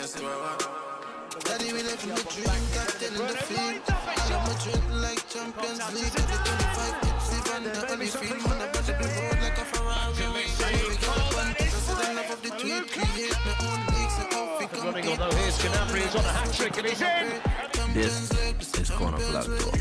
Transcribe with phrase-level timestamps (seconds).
[0.00, 3.84] Daddy, we live in the dream, captain in the field.
[3.84, 6.16] All of Madrid like Champions League.
[6.16, 8.40] Every 25 hits, even the only field.
[8.48, 10.16] Man, I better the road like a Ferrari.
[10.32, 12.88] We get up on president of the tweet.
[12.88, 15.34] Create my own leagues and how we Running compete.
[15.34, 17.92] here's Canapri, he's on a hat trick and he's in.
[17.92, 19.80] This is Corner Flag Talk.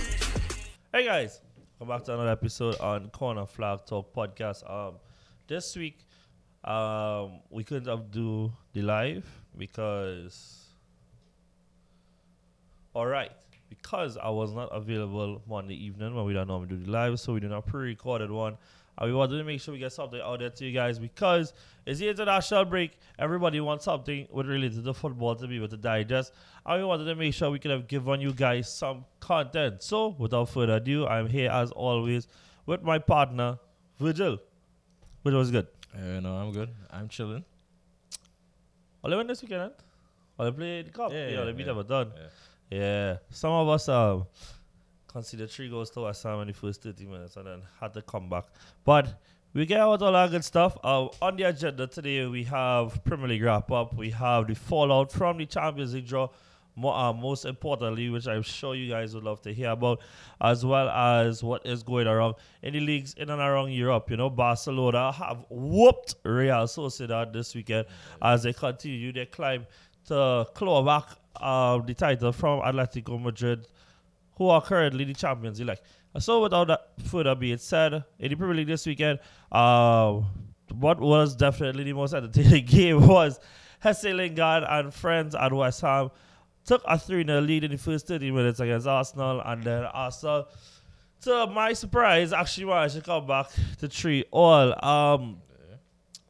[0.91, 1.39] Hey guys,
[1.79, 4.69] welcome back to another episode on Corner Flag Talk podcast.
[4.69, 4.95] Um,
[5.47, 6.05] this week,
[6.65, 10.67] um, we couldn't do the live because,
[12.93, 13.31] all right,
[13.69, 17.33] because I was not available Monday evening when we don't normally do the live, so
[17.33, 18.57] we did a pre-recorded one.
[18.97, 21.53] And we wanted to make sure we get something out there to you guys because
[21.85, 22.97] it's the international break.
[23.17, 26.33] Everybody wants something with related to football to be able to digest.
[26.65, 29.83] And we wanted to make sure we could have given you guys some content.
[29.83, 32.27] So, without further ado, I'm here as always
[32.65, 33.57] with my partner,
[33.99, 34.37] Virgil.
[35.21, 35.67] Which was good.
[35.95, 36.69] Uh, no, I'm good.
[36.91, 37.45] I'm chilling.
[39.03, 39.69] All they win this weekend, huh?
[40.37, 41.11] All they play the cup.
[41.11, 41.73] Yeah, Yeah, yeah, they beat yeah.
[41.73, 42.11] them done.
[42.15, 42.77] Yeah.
[42.79, 43.17] Yeah.
[43.29, 44.25] Some of us um
[45.07, 48.29] consider three goals to Ham in the first 30 minutes and then had to come
[48.29, 48.45] back.
[48.85, 49.19] But
[49.53, 50.77] we get out all that good stuff.
[50.83, 53.95] Uh, on the agenda today, we have Premier League wrap up.
[53.95, 56.29] We have the fallout from the Champions League draw.
[56.79, 59.99] Mo- uh, most importantly, which I'm sure you guys would love to hear about,
[60.39, 64.09] as well as what is going around in the leagues in and around Europe.
[64.09, 67.85] You know, Barcelona have whooped Real Sociedad this weekend
[68.21, 69.67] as they continue their climb
[70.07, 73.67] to claw back uh, the title from Atletico Madrid,
[74.37, 75.81] who are currently the champions elect.
[76.17, 79.19] So, without that further being said, in the Premier League this weekend,
[79.51, 80.21] uh,
[80.73, 83.39] what was definitely the most entertaining game was
[83.83, 86.09] Jesse Lingard and friends at West Ham
[86.69, 90.47] took a 3 0 lead in the first 30 minutes against Arsenal, and then Arsenal,
[91.21, 93.47] to my surprise, actually managed to come back
[93.79, 94.85] to 3 all.
[94.85, 95.41] Um,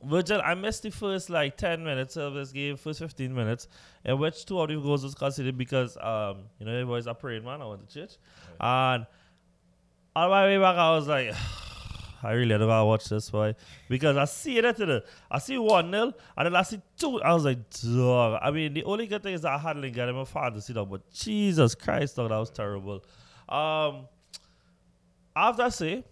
[0.02, 3.68] Virgil, I missed the first like 10 minutes of this game, first 15 minutes,
[4.06, 7.44] in which two of the goals was considered because, um, you know, everybody's a praying
[7.44, 7.62] man.
[7.62, 8.14] I went to church.
[8.62, 9.06] And
[10.16, 11.36] on my way back, I was like,
[12.24, 13.56] I really don't to watch this, boy.
[13.88, 17.22] Because I see it at the, I see 1 0, and then I see 2.
[17.22, 18.40] I was like, dog.
[18.42, 21.10] I mean, the only good thing is I had Lingard in my fantasy, dog, but
[21.12, 23.04] Jesus Christ, dog, that was terrible.
[23.48, 24.08] Um,
[25.36, 26.04] I say,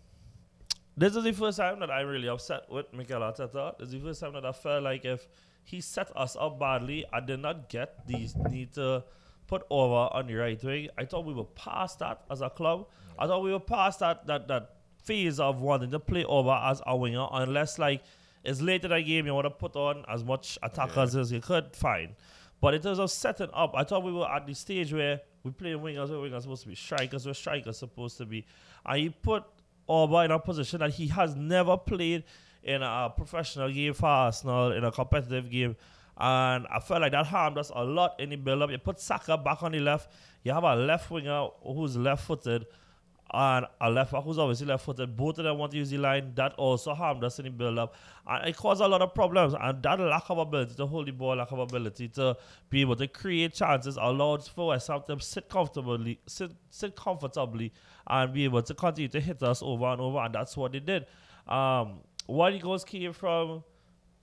[0.95, 3.78] this is the first time that I'm really upset with Mikel Arteta.
[3.78, 5.28] This is the first time that I felt like if
[5.63, 9.03] he set us up badly, I did not get these need to
[9.47, 10.89] put over on the right wing.
[10.97, 12.88] I thought we were past that as a club.
[13.19, 14.76] I thought we were past that that that
[15.07, 18.03] phase of wanting to play over as a winger, unless like
[18.44, 21.41] it's late in the game, you want to put on as much attackers as you
[21.41, 22.16] could, fine.
[22.59, 25.51] But in terms of setting up, I thought we were at the stage where we
[25.51, 28.45] play wingers where wingers supposed to be strikers where strikers supposed to be.
[28.85, 29.44] And he put
[29.88, 32.24] Auba in a position that he has never played
[32.63, 35.75] in a professional game for Arsenal, in a competitive game.
[36.18, 38.72] And I felt like that harmed us a lot in the build up.
[38.72, 40.12] You put Saka back on the left,
[40.44, 42.66] you have a left winger who's left footed
[43.33, 45.15] and a left back who's obviously left footed.
[45.17, 46.33] Both of them want to use the line.
[46.35, 47.95] That also harmed us in the build up.
[48.25, 49.53] And it caused a lot of problems.
[49.59, 52.38] And that lack of ability to hold the ball, lack of ability to
[52.69, 57.73] be able to create chances allowed for West Ham to sit comfortably, sit, sit comfortably
[58.07, 60.19] and be able to continue to hit us over and over.
[60.19, 61.05] And that's what they did.
[61.47, 63.63] Um, the goals came from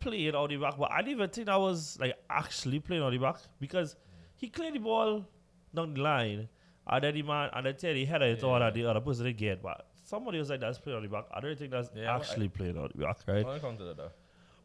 [0.00, 3.10] playing out the back, but I didn't even think I was like actually playing out
[3.10, 3.96] the back because
[4.36, 5.26] he cleared the ball
[5.74, 6.48] down the line
[6.86, 9.58] and then the man and then Teddy header it on and the other person again.
[9.62, 11.24] But somebody was like that's playing on the back.
[11.32, 13.44] I don't think that's Yeah, actually playing on the back, right?
[13.46, 14.10] I'll come to that though.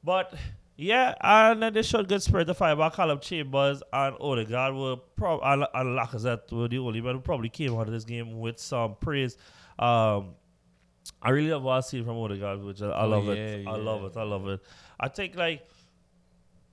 [0.03, 0.33] But
[0.77, 4.95] yeah, and then they showed good spirit to fire back Callum Chambers and Odegaard were
[5.15, 8.39] prob and, and Lacazette were the only men who probably came out of this game
[8.39, 9.35] with some praise.
[9.77, 10.35] Um,
[11.21, 13.63] I really love what I see from Odegaard, which I, I Oh, love it.
[13.65, 14.15] yeah, I love it.
[14.17, 14.61] I love it.
[14.99, 15.67] I think like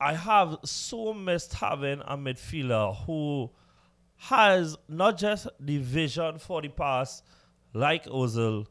[0.01, 3.51] I have so missed having a midfielder who
[4.17, 7.23] has not just the vision for the pass
[7.73, 8.67] like Ozil,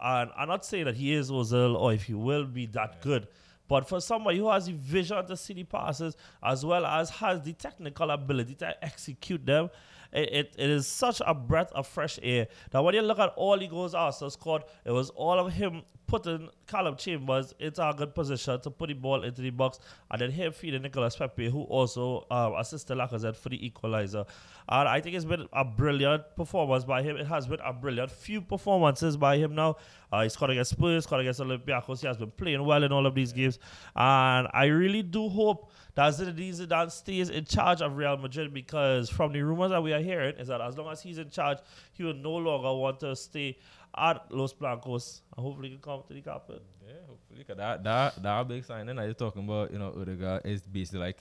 [0.00, 3.26] and I'm not saying that he is Ozil or if he will be that good,
[3.68, 7.42] but for somebody who has the vision to see the passes as well as has
[7.42, 9.70] the technical ability to execute them,
[10.14, 13.32] it, it, it is such a breath of fresh air that when you look at
[13.36, 17.94] all the goals Arsenal scored, it was all of him putting Callum Chambers into a
[17.94, 19.78] good position to put the ball into the box
[20.10, 24.24] and then him feeding Nicolas Pepe, who also um, assisted Lacazette for the equalizer.
[24.68, 27.16] And I think it's been a brilliant performance by him.
[27.16, 29.76] It has been a brilliant few performances by him now.
[30.12, 32.00] Uh, he scored against Spurs, scored against Olympiacos.
[32.00, 33.58] He has been playing well in all of these games.
[33.96, 39.08] And I really do hope that Zinedine Zidane stays in charge of Real Madrid because
[39.08, 41.58] from the rumors that we are hearing is that as long as he's in charge,
[41.92, 43.56] he will no longer want to stay
[43.96, 46.60] at Los Blancos and hopefully he can come to the capital.
[46.86, 47.44] Yeah, hopefully.
[47.44, 51.00] Cause that that that big signing that you're talking about, you know, Odegaard is basically
[51.00, 51.18] like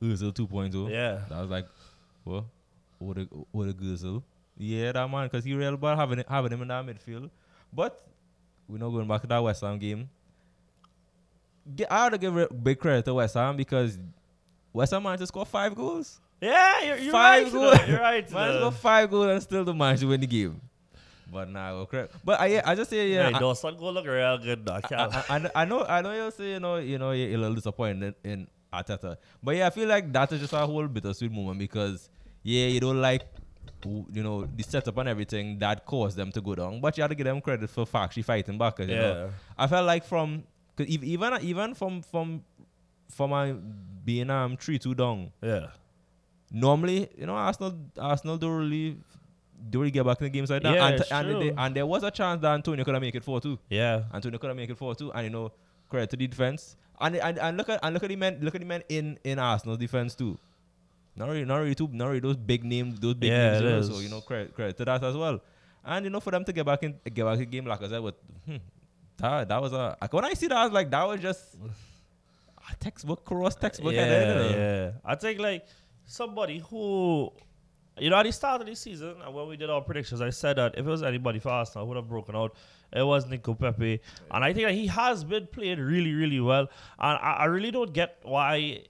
[0.00, 0.90] Özil 2.0.
[0.90, 1.22] Yeah.
[1.28, 1.66] That was like,
[2.24, 2.46] well,
[2.98, 4.22] What a, what a Özil.
[4.56, 7.30] Yeah, that man, because he real bad having, having him in that midfield.
[7.72, 8.06] But
[8.68, 10.08] we're not going back to that West Ham game.
[11.90, 13.98] I ought to give big credit to West Ham because
[14.72, 16.20] West Ham managed to score five goals.
[16.40, 17.52] Yeah, you're, you're five right.
[17.52, 17.78] goals.
[17.78, 17.84] though.
[17.86, 18.30] You're right.
[18.32, 20.60] managed to score five goals and still the manage to win the game.
[21.32, 22.14] But nah, well, correct.
[22.24, 23.30] But I, I just say yeah.
[23.30, 24.68] Hey, Dawson go look real good.
[24.68, 27.38] I I, I, I, know I know you'll say you know you know you're a
[27.38, 31.32] little disappointed in Arteta, but yeah, I feel like that is just a whole bittersweet
[31.32, 32.08] moment because
[32.42, 33.22] yeah, you don't like
[33.84, 37.10] you know the setup and everything that caused them to go down, but you have
[37.10, 38.78] to give them credit for actually fighting back.
[38.78, 39.28] you know, Yeah.
[39.58, 40.44] I felt like from
[40.76, 42.42] cause ev- even even from from
[43.10, 43.54] from my
[44.04, 45.68] being um three two down, yeah.
[46.50, 48.96] normally you know Arsenal Arsenal don't really.
[49.70, 51.38] Don't really get back in the games like that, Yeah, and, it's and, true.
[51.38, 53.58] they- and there was a chance that Antonio could have made it four two.
[53.70, 54.02] Yeah.
[54.12, 55.52] Antonio couldn't make it four two, and you know,
[55.88, 56.76] credit to the defense.
[57.00, 59.18] And and, and look at and look at the men look at the men in
[59.24, 60.36] in Arsenal defense too.
[61.16, 63.62] Not really, not really too, not really those big names, those big Yeah, names.
[63.62, 65.40] you know, so you know, credit credit to that as well.
[65.82, 67.80] And you know, for them to get back in, get back in the game like
[67.82, 68.56] I said, with hmm,
[69.18, 71.56] that that was a like, when I see that, I was like, that was just
[72.70, 73.94] a textbook cross textbook.
[73.94, 74.90] yeah, then, yeah.
[75.04, 75.66] I think like
[76.04, 77.32] somebody who,
[77.98, 80.30] you know, at the start of the season, and when we did our predictions, I
[80.30, 82.54] said that if it was anybody for Arsenal who would have broken out,
[82.92, 84.00] it was Nico Pepe,
[84.30, 86.68] and I think that he has been playing really, really well,
[86.98, 88.84] and I, I really don't get why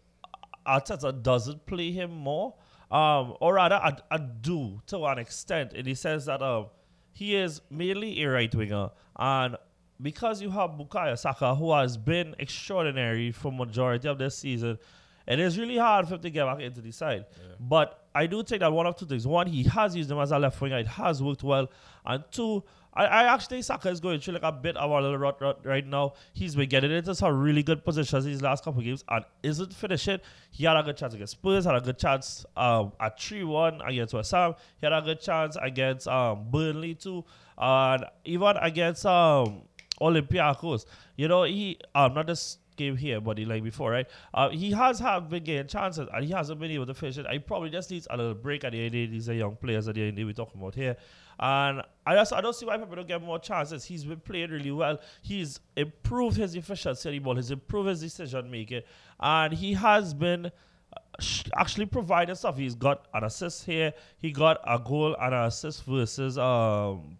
[0.66, 2.54] Arteta doesn't play him more.
[2.90, 6.66] Um, or rather, I, I do to an extent in the sense that um,
[7.12, 9.56] he is mainly a right winger, and
[10.04, 14.78] because you have Bukayo Saka, who has been extraordinary for majority of this season,
[15.26, 17.24] it is really hard for him to get back into the side.
[17.58, 20.30] But I do think that one of two things: one, he has used him as
[20.30, 21.70] a left winger; it has worked well,
[22.04, 22.62] and two.
[22.96, 25.40] I, I actually think Saka is going through like a bit of a little rut,
[25.40, 26.12] rut right now.
[26.34, 29.72] He's been getting into some really good positions these last couple of games and isn't
[29.72, 30.20] finishing.
[30.50, 33.80] He had a good chance against Spurs, had a good chance um, at 3 1
[33.80, 34.54] against West Ham.
[34.80, 37.24] He had a good chance against um, Burnley too.
[37.58, 39.62] And even against um,
[40.00, 40.86] Olympiacos.
[41.16, 44.06] You know, he, um, not this game here, but he, like before, right?
[44.32, 47.26] Uh, he has had been getting chances and he hasn't been able to finish it.
[47.30, 48.92] He probably just needs a little break at the end.
[48.92, 50.96] These young players at the end we're talking about here.
[51.38, 53.84] And I just I don't see why people don't get more chances.
[53.84, 54.98] He's been playing really well.
[55.22, 57.36] He's improved his efficiency on the ball.
[57.36, 58.82] He's improved his decision making,
[59.18, 61.24] and he has been uh,
[61.56, 62.56] actually providing stuff.
[62.56, 63.94] He's got an assist here.
[64.18, 67.18] He got a goal and an assist versus um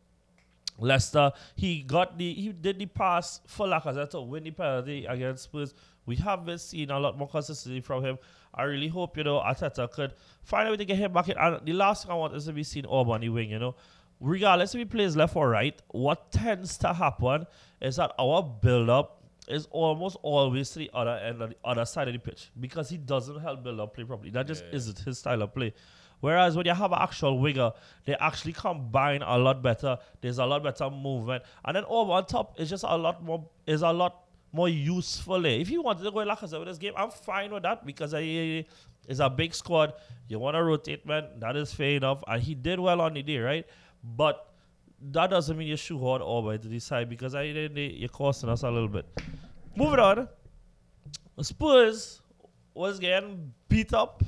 [0.78, 1.32] Leicester.
[1.54, 5.74] He got the he did the pass for Lacazette to win the penalty against Spurs.
[6.06, 8.18] We have been seeing a lot more consistency from him.
[8.54, 11.38] I really hope you know Arteta could find a way to get him back in.
[11.38, 13.50] And the last thing I want is to be seen Orban on the wing.
[13.50, 13.74] You know,
[14.20, 17.46] regardless if he plays left or right, what tends to happen
[17.80, 21.84] is that our build up is almost always to the other end of the other
[21.84, 24.30] side of the pitch because he doesn't help build up play properly.
[24.30, 25.74] That just isn't his style of play.
[26.24, 27.72] Whereas when you have an actual winger,
[28.06, 29.98] they actually combine a lot better.
[30.22, 33.46] There's a lot better movement, and then over on top is just a lot more
[33.66, 35.44] is a lot more useful.
[35.44, 35.60] eh.
[35.60, 38.64] If you wanted to go said with this game, I'm fine with that because I,
[39.06, 39.92] it's a big squad.
[40.26, 41.24] You want to rotate, man.
[41.40, 43.66] That is fair enough, and he did well on the day, right?
[44.02, 44.50] But
[45.12, 48.70] that doesn't mean you shoehorn over to the side because I you're costing us a
[48.70, 49.04] little bit.
[49.76, 50.28] Moving on,
[51.42, 52.22] Spurs
[52.72, 54.22] was getting beat up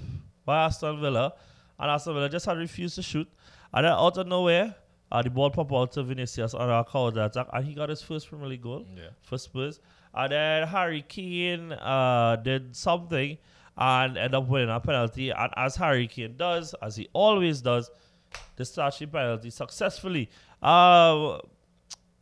[0.45, 1.33] by Aston Villa,
[1.79, 3.29] and Aston Villa just had refused to shoot.
[3.75, 4.75] And then out of nowhere,
[5.13, 8.03] uh, the ball popped out to Vinicius on a counter attack, and he got his
[8.03, 9.11] first Premier League goal Yeah.
[9.23, 9.81] for Spurs.
[10.15, 13.37] And then Harry Kane uh, did something
[13.77, 15.31] and ended up winning a penalty.
[15.31, 17.91] And as Harry Kane does, as he always does,
[18.57, 20.31] discharged the penalty successfully.
[20.63, 21.39] Uh,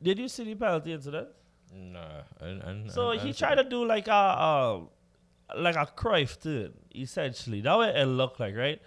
[0.02, 1.28] did you see the penalty incident?
[1.72, 2.04] No.
[2.40, 4.80] and, So he tried to do like a uh,
[5.56, 7.60] like a Cruyff turn, essentially.
[7.60, 8.80] That way it looked like, right?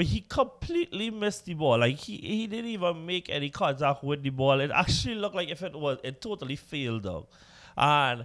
[0.00, 1.78] But he completely missed the ball.
[1.78, 4.58] Like he, he didn't even make any contact with the ball.
[4.60, 7.26] It actually looked like if it was it totally failed dog.
[7.76, 8.24] And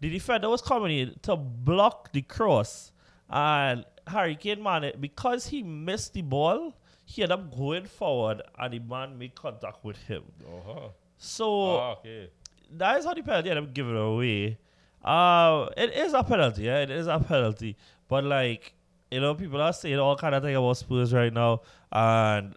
[0.00, 2.92] the defender was coming in to block the cross.
[3.28, 6.72] And Harry Kane man it because he missed the ball,
[7.04, 10.22] he ended up going forward and the man made contact with him.
[10.46, 10.88] Uh-huh.
[11.16, 12.30] So Ah, okay.
[12.76, 14.58] that is how the penalty ended up giving away.
[15.04, 17.76] Uh, it is a penalty, yeah, it is a penalty.
[18.06, 18.74] But like,
[19.10, 21.62] you know, people are saying all kind of thing about Spurs right now
[21.92, 22.54] and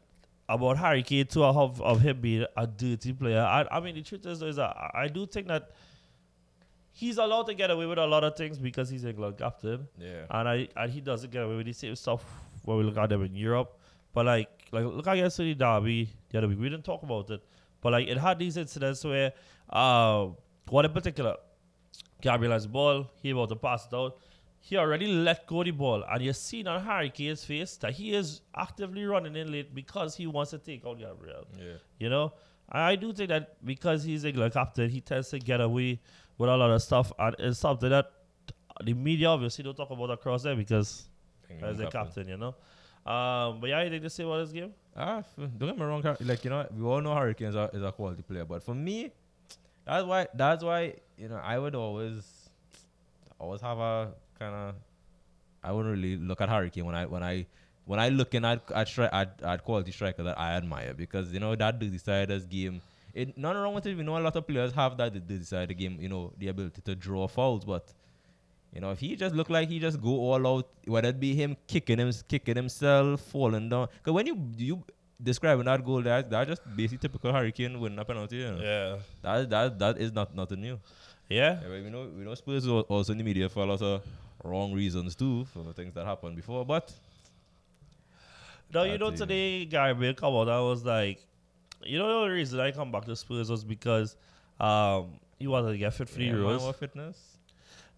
[0.49, 3.39] about Harry Kane too of, of him being a dirty player.
[3.41, 5.69] I, I mean, the truth is, is that I I do think that
[6.91, 10.25] he's allowed to get away with a lot of things because he's England captain Yeah.
[10.29, 12.23] and I and he doesn't get away with the same stuff
[12.65, 13.79] when we look at them in Europe.
[14.13, 16.59] But like like look against the Derby the other week.
[16.59, 17.41] We didn't talk about it,
[17.81, 19.31] but like it had these incidents where
[19.69, 20.27] uh
[20.69, 21.37] one in particular,
[22.21, 24.17] Gabriel has the ball, he about to pass it out.
[24.63, 28.13] He already let go the ball, and you see on Harry Kane's face that he
[28.13, 31.47] is actively running in late because he wants to take out Gabriel.
[31.57, 31.73] Yeah.
[31.97, 32.33] You know,
[32.69, 35.99] I do think that because he's England captain, he tends to get away
[36.37, 38.11] with a lot of stuff, and it's something that
[38.83, 41.09] the media obviously don't talk about across there because
[41.61, 42.55] as a captain, you know.
[43.05, 44.73] Um, but yeah, anything to say about this game?
[44.95, 45.27] Ah, f-
[45.57, 46.03] don't get me wrong.
[46.21, 48.75] Like you know, we all know Harry Kane's are, is a quality player, but for
[48.75, 49.11] me,
[49.85, 52.49] that's why that's why you know I would always
[53.39, 54.75] always have a kind of
[55.63, 57.45] I wouldn't really look at Harry Kane when I when I
[57.85, 61.39] when I looking at at, stri- at at quality striker that I admire because you
[61.39, 62.81] know that the deciders game.
[63.13, 63.97] It not wrong with it.
[63.97, 65.97] We know a lot of players have that decide the decider game.
[65.99, 67.93] You know the ability to draw fouls, but
[68.73, 71.35] you know, if he just look like he just go all out, whether it be
[71.35, 73.89] him kicking him, kicking himself, falling down.
[73.97, 74.83] Because when you you
[75.21, 78.37] describing that goal, that that just basically typical Harry Kane winning a penalty.
[78.37, 78.61] You know?
[78.61, 78.95] Yeah.
[79.21, 80.79] That that that is not nothing new.
[81.29, 81.59] Yeah.
[81.61, 84.01] Yeah, we know we know Spurs also in the media for a lot of
[84.43, 86.65] wrong reasons too for the things that happened before.
[86.65, 86.91] But
[88.73, 90.49] now you know, today Gary Bale come out.
[90.49, 91.23] I was like,
[91.83, 94.15] you know, the only reason I come back to Spurs was because
[94.59, 96.59] um, he wanted to get fit for the yeah, Euros.
[96.59, 97.17] more fitness.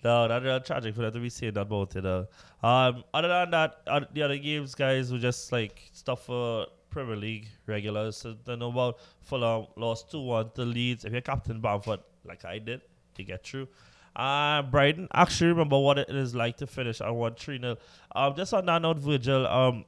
[0.04, 2.06] No, that's tragic for them to be saying that about it.
[2.06, 2.26] Uh.
[2.62, 7.16] Um, other than that, uh, the other games, guys, were just like stuff for Premier
[7.16, 8.18] League regulars.
[8.18, 11.06] So they know about Fulham lost 2 1 to Leeds.
[11.06, 12.82] If you're Captain Bamford, like I did,
[13.18, 13.68] you get through.
[14.16, 17.78] Uh, Brighton, actually remember what it is like to finish on 1 3 0.
[18.16, 19.86] Um, just on that note, Virgil, um,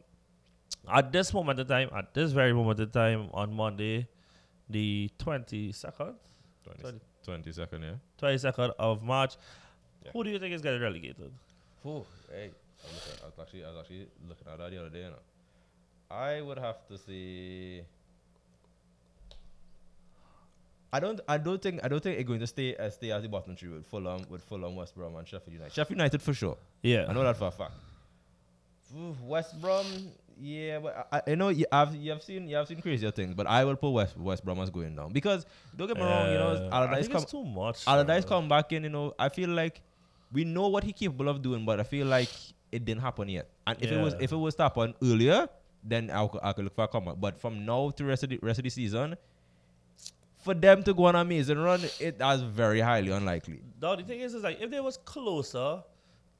[0.91, 4.07] at this moment in time, at this very moment in time, on Monday,
[4.69, 6.15] the 22nd,
[6.81, 7.93] 20, 20 second, yeah.
[8.19, 9.35] 22nd of March,
[10.03, 10.11] Yeah.
[10.13, 11.31] who do you think is getting relegated?
[11.85, 12.49] Oh, hey,
[12.83, 15.03] I'm looking, I was actually I was actually looking at that the other day.
[15.03, 15.19] You know.
[16.09, 17.85] I would have to say.
[20.95, 21.19] I don't.
[21.27, 21.83] I don't think.
[21.83, 22.75] I don't think it's going to stay.
[22.75, 25.73] Uh, stay as the bottom three with Fulham, with Fulham, West Brom, and Sheffield United.
[25.73, 26.57] Sheffield United for sure.
[26.81, 27.05] Yeah.
[27.09, 27.73] I know that for a fact.
[28.95, 29.85] Ooh, West Brom,
[30.39, 33.33] yeah, but I, I know you have you have seen you have seen crazier things,
[33.35, 36.31] but I will put West West Brom as going down because don't get me wrong,
[36.31, 37.85] you know, Uh, Allardyce come too much.
[37.87, 39.81] Allardyce uh, come back in, you know, I feel like
[40.31, 42.29] we know what he capable of doing, but I feel like
[42.71, 43.49] it didn't happen yet.
[43.67, 45.47] And if it was if it was to happen earlier,
[45.83, 47.15] then I could, I could look for a comeback.
[47.19, 49.15] But from now to rest of the rest of the season,
[50.45, 53.59] for them to go on an amazing run, it it is very highly unlikely.
[53.81, 55.81] No, the thing is, is like if they was closer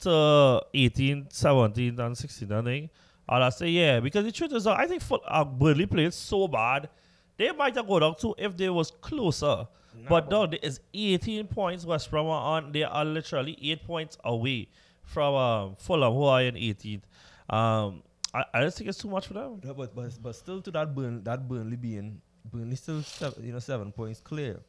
[0.02, 2.92] to 18, 17, and 16, I think,
[3.28, 4.00] I'd say yeah.
[4.00, 6.90] Because the truth is, uh, I think Ful- uh, Burnley played so bad,
[7.38, 9.68] they might have gone up too if they was closer.
[10.08, 12.72] but no, there is 18 points West Brom are on.
[12.72, 14.68] They are literally eight points away
[15.04, 17.02] from um, Fulham, who are in 18th.
[17.50, 19.62] Um, I, I just think it's too much for them.
[19.64, 22.22] No, but but but still to that Burn that Burnley being
[22.52, 24.60] Burnley still seven, you know seven points clear.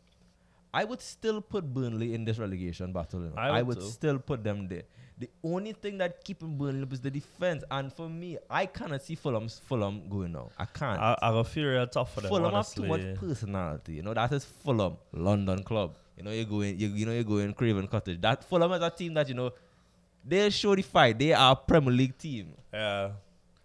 [0.74, 3.22] I would still put Burnley in this relegation battle.
[3.22, 3.36] You know.
[3.36, 4.82] I I would would still put them there.
[5.18, 9.02] The only thing that keeping Burnley up is the defense, and for me, I cannot
[9.02, 10.50] see Fulham Fulham going now.
[10.58, 11.00] I can't.
[11.00, 12.28] I, I feel real tough for them.
[12.28, 13.94] Fulham have too much personality.
[13.94, 15.94] You know that is Fulham, London club.
[16.18, 18.20] You know you're going, you, you know you're going Craven Cottage.
[18.20, 19.52] That Fulham is a team that you know
[20.24, 21.18] they show the fight.
[21.18, 22.52] They are a Premier League team.
[22.72, 23.10] Yeah.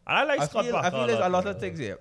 [0.07, 1.97] And I like I Scott feel, I Parker feel there's a lot of things here.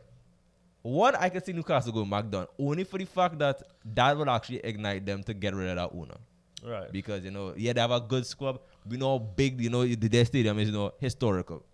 [0.83, 3.63] One, I can see Newcastle going back down only for the fact that
[3.95, 6.17] that will actually ignite them to get rid of that owner.
[6.65, 6.91] Right.
[6.91, 8.59] Because you know, yeah, they have a good squad.
[8.89, 11.65] We know how big, you know, the- their stadium is, you know, historical.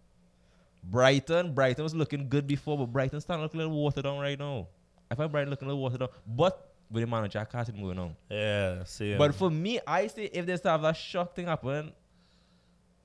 [0.82, 4.18] Brighton, Brighton was looking good before, but Brighton starting to look a little watered down
[4.18, 4.68] right now.
[5.10, 8.16] I find Brighton looking a little watered down, but with the manager Carson moving on.
[8.30, 9.16] Yeah, see.
[9.16, 11.92] But for me, I say if there's to have that shock thing happen,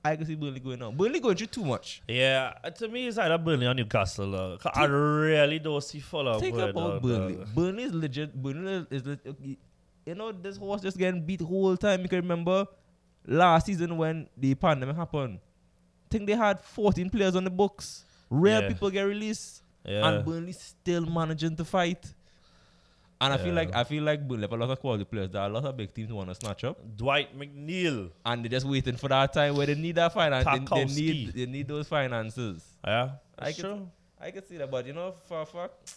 [0.04, 0.96] I can see Burnley going on.
[0.96, 2.02] Burnley going through too much.
[2.08, 4.34] yeah, uh, to me, it's either Burnley or Newcastle.
[4.34, 6.40] Uh, 'cause I really don't see Fulham.
[6.40, 7.36] Think about down, Burnley.
[7.36, 7.54] dog.
[7.54, 8.34] Burnley is legit.
[8.34, 9.36] Burnley is legit.
[10.04, 12.02] You know, this horse just getting beat the whole time.
[12.02, 12.66] You can remember
[13.26, 15.38] last season when the pandemic happened.
[16.10, 18.04] think they had 14 players on the books.
[18.28, 18.68] Rare Yeah.
[18.68, 19.62] people get released.
[19.82, 20.06] Yeah.
[20.08, 22.12] And Burnley still managing to fight.
[23.22, 25.30] And I feel like I feel like Burnley have a lot of quality players.
[25.30, 26.76] There are a lot of big teams want to snatch up.
[26.96, 28.10] Dwight McNeil.
[28.26, 30.44] And they're just waiting for that time where they need that finance.
[30.44, 30.96] They, they Tarkowski.
[30.96, 32.64] need they need those finances.
[32.84, 33.88] Yeah, I that's can, true.
[34.20, 35.94] I can see that, but you know, for a fact,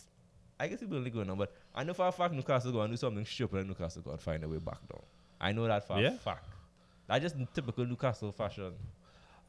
[0.60, 1.38] I can see Burnley going on.
[1.38, 4.18] But I know for a fact Newcastle going to do something stupid and Newcastle going
[4.18, 5.02] to find a way back down.
[5.42, 6.10] I know that for Yeah?
[6.10, 6.46] a fact.
[7.08, 8.74] That's just typical Newcastle fashion.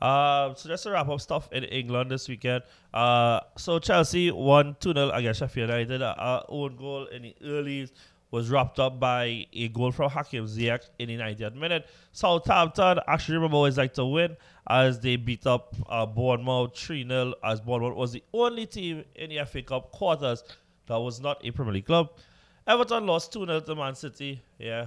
[0.01, 2.63] Uh, so just to wrap up stuff in England this weekend.
[2.93, 6.03] Uh, so Chelsea won 2 0 against Sheffield United.
[6.03, 7.89] Uh, Our own goal in the early
[8.31, 11.87] was wrapped up by a goal from Hakim Ziyech in the 90th minute.
[12.13, 14.37] Southampton actually remember always like to win
[14.69, 19.31] as they beat up uh, Bournemouth 3 0 as Bournemouth was the only team in
[19.31, 20.43] the FA Cup quarters
[20.87, 22.11] that was not a Premier League club.
[22.67, 24.43] Everton lost 2 0 to Man City.
[24.59, 24.87] Yeah.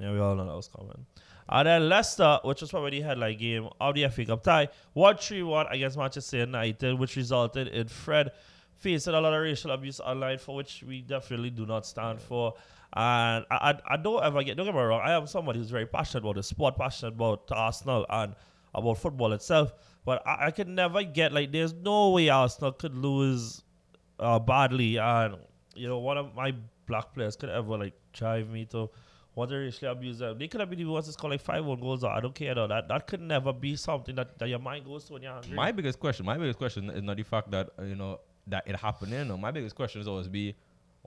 [0.00, 1.06] Yeah, we all know that was coming.
[1.48, 5.16] And then Leicester, which was probably the headline game of the FA Cup tie, won
[5.16, 8.32] 3 1 against Manchester United, which resulted in Fred
[8.78, 12.54] facing a lot of racial abuse online, for which we definitely do not stand for.
[12.92, 15.70] And I, I, I don't ever get, don't get me wrong, I am somebody who's
[15.70, 18.34] very passionate about the sport, passionate about Arsenal and
[18.74, 19.72] about football itself.
[20.04, 23.62] But I, I can never get, like, there's no way Arsenal could lose
[24.18, 24.98] uh, badly.
[24.98, 25.36] And,
[25.74, 26.54] you know, one of my
[26.86, 28.90] black players could ever, like, drive me to
[29.36, 30.38] to racially abuse them.
[30.38, 32.04] They could have been the ones that score like five one goals.
[32.04, 32.66] I don't care though.
[32.68, 35.54] That that could never be something that, that your mind goes to when you're angry.
[35.56, 38.62] My biggest question, my biggest question is not the fact that uh, you know that
[38.66, 39.12] it happened.
[39.12, 40.54] You know, my biggest question is always be,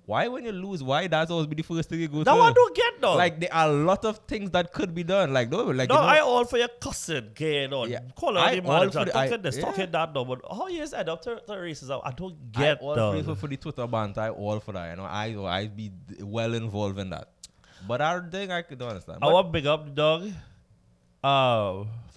[0.05, 2.39] why when you lose, why that's always be the first thing you go Now to?
[2.39, 3.15] That I don't get though.
[3.15, 5.33] Like there are a lot of things that could be done.
[5.33, 7.89] Like no, like no, you know, I all for your cussing, gay on.
[7.89, 7.99] Yeah.
[8.15, 9.61] Call I out the all manager, the- talking I- this, yeah.
[9.63, 10.25] talking that though.
[10.25, 12.01] But how you end up to, to racism?
[12.03, 13.11] I don't I get all though.
[13.13, 14.21] pray for, for the Twitter banter.
[14.21, 14.91] I all for that.
[14.91, 15.91] You know, I I be
[16.21, 17.29] well involved in that.
[17.87, 19.19] But our think I could understand.
[19.21, 20.31] I But want big up the dog.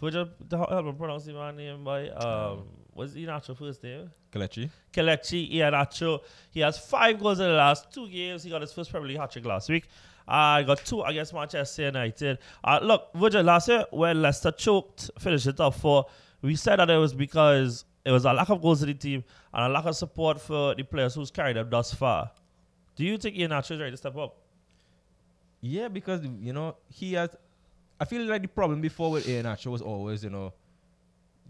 [0.00, 4.10] Would you help me pronounce my name by um, what's natural first name?
[4.32, 6.20] Kelechi, Kelechi Iheanacho.
[6.50, 8.42] He has five goals in the last two games.
[8.44, 9.88] He got his first Premier League hat trick last week.
[10.26, 12.38] I got two against Manchester United.
[12.62, 16.06] Uh, look, Virgil, last year when Leicester choked, finished it top four,
[16.40, 19.24] we said that it was because it was a lack of goals in the team
[19.52, 22.30] and a lack of support for the players who's carried them thus far.
[22.94, 24.36] Do you think Iheanacho is ready to step up?
[25.60, 27.30] Yeah, because you know he has.
[28.00, 30.52] I feel like the problem before with Iheanacho was always you know,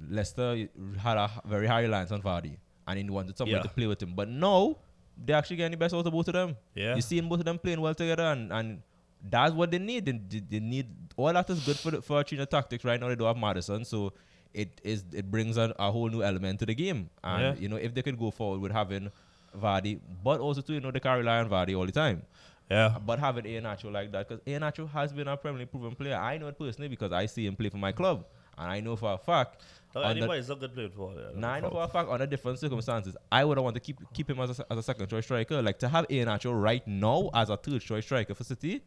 [0.09, 2.57] Leicester had a h- very high reliance on Vardy,
[2.88, 3.62] and he wanted somebody Yeah.
[3.62, 4.14] to play with him.
[4.14, 4.76] But now
[5.17, 6.57] they're actually getting the best out of both of them.
[6.75, 6.97] Yeah.
[6.97, 8.83] you seeing both of them playing well together, and, and
[9.31, 10.07] that's what they need.
[10.07, 10.87] They, they, they need
[11.17, 13.09] all that is good for the, for China tactics right now.
[13.09, 14.12] They don't have Maddison, so
[14.55, 17.11] it is it brings a, a whole new element to the game.
[17.23, 17.55] And Yeah.
[17.62, 19.11] you know if they could go forward with having
[19.57, 22.23] Vardy, but also too you know they can rely on Vardy all the time.
[22.71, 22.97] Yeah.
[23.05, 26.15] But having Iheanacho like that, because Iheanacho has been a Premier League proven player.
[26.17, 28.25] I know it personally because I see him play for my club,
[28.57, 29.62] and I know for a fact.
[29.93, 32.09] Look, under- anybody's not good playing for uh, yeah, now I know for a fact
[32.09, 34.83] under different circumstances, I would have wanted to keep keep him as a, as a
[34.85, 35.61] second choice striker.
[35.61, 38.83] Like to have Iheanacho right now as a third choice striker for City,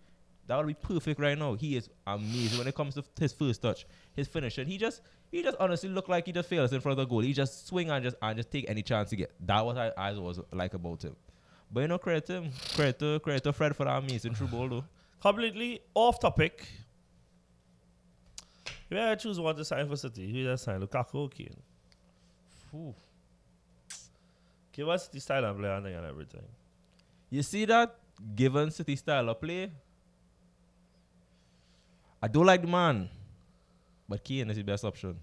[0.47, 1.55] that would be perfect right now.
[1.55, 4.65] He is amazing when it comes to his first touch, his finishing.
[4.65, 7.19] He just he just honestly look like he just fails in front of the goal.
[7.19, 9.33] He just swing and just and just take any chance he get.
[9.45, 11.17] That was I, I was like about him.
[11.73, 14.69] But you know, credit him, credit to credit to Fred for that amazing through ball
[14.69, 14.83] though.
[15.19, 16.67] Completely off topic.
[18.89, 20.79] If I choose one to sign for City, who does sign?
[20.79, 21.55] Lukaku or Kane?
[22.75, 22.93] Ooh.
[24.71, 26.43] Give us the style of play and everything.
[27.31, 27.95] You see that
[28.35, 29.71] given City style of play,
[32.21, 33.09] I don't like the man,
[34.07, 35.15] but Kane is the best option.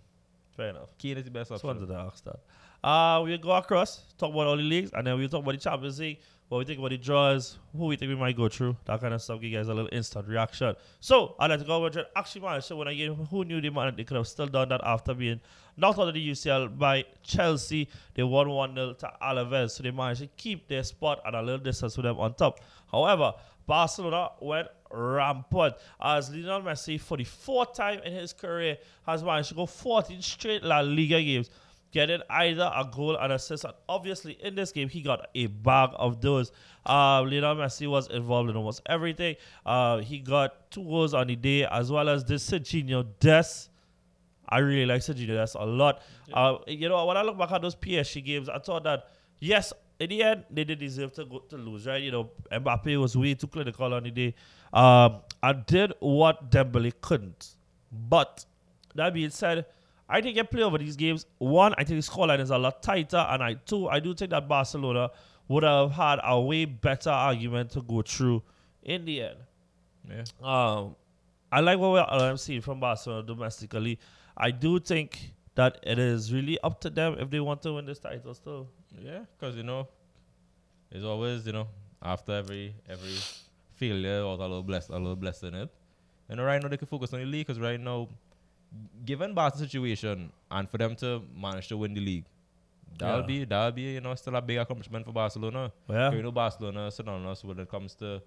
[0.57, 0.97] Fair enough.
[0.99, 1.81] Kane is the best Just option.
[1.81, 2.41] wanted to ask that.
[2.83, 5.59] Uh, we'll go across, talk about all the leagues, and then we'll talk about the
[5.61, 6.19] Champions League,
[6.51, 9.15] what we think about the draws, who we think we might go through, that kind
[9.15, 10.75] of stuff, give you guys a little instant reaction.
[10.99, 13.15] So, I'd like to go over to actually managed to win a game.
[13.15, 15.41] Who knew they, man, they could have still done that after being
[15.77, 17.89] knocked out of the UCL by Chelsea?
[18.15, 21.41] They won 1 0 to Alaves, so they managed to keep their spot and a
[21.41, 22.59] little distance with them on top.
[22.91, 23.33] However,
[23.65, 29.51] Barcelona went rampant as Lionel Messi, for the fourth time in his career, has managed
[29.51, 31.49] to go 14 straight La Liga games,
[31.93, 33.65] getting either a goal and assist.
[33.65, 36.53] And obviously, in this game, he got a bag of those.
[36.87, 39.37] Uh, Lionel Messi was involved in almost everything.
[39.67, 43.71] Uh, he got two goals on the day, as well as this Sergiño Dest.
[44.51, 46.03] I really like Sergio That's a lot.
[46.33, 49.73] Uh, you know, when I look back at those PSG games, I thought that yes,
[50.01, 52.03] in the end they did deserve to go to lose, right?
[52.03, 54.35] You know, Mbappe was way too clinical on the day,
[54.73, 57.55] um, and did what Dembele couldn't.
[57.93, 58.45] But
[58.95, 59.67] that being said,
[60.11, 61.27] I think you play over these games.
[61.39, 64.31] One, I think the scoreline is a lot tighter, and I two, I do think
[64.33, 65.11] that Barcelona
[65.49, 68.43] would have had a way better argument to go through
[68.83, 69.37] in the end.
[70.09, 70.25] Yeah.
[70.43, 70.97] Um,
[71.53, 73.99] I like what we're, I'm seeing from Barcelona domestically.
[74.37, 77.87] I do think that it is really up to them if they want to win
[77.87, 78.69] this title still.
[78.99, 79.89] Yeah, because you know,
[80.91, 81.69] it's always you know
[82.03, 83.17] after every every
[83.75, 85.69] failure or a little bless a little blessing it.
[86.29, 88.09] You know, right now they can focus on the league because right now,
[89.05, 92.25] given Barca's situation and for them to manage to win the league,
[92.99, 93.27] that'll Yeah.
[93.27, 95.73] be that'll be you know still a big accomplishment for Barcelona.
[95.89, 96.13] Yeah.
[96.13, 98.23] You know, Barcelona synonymous when it comes to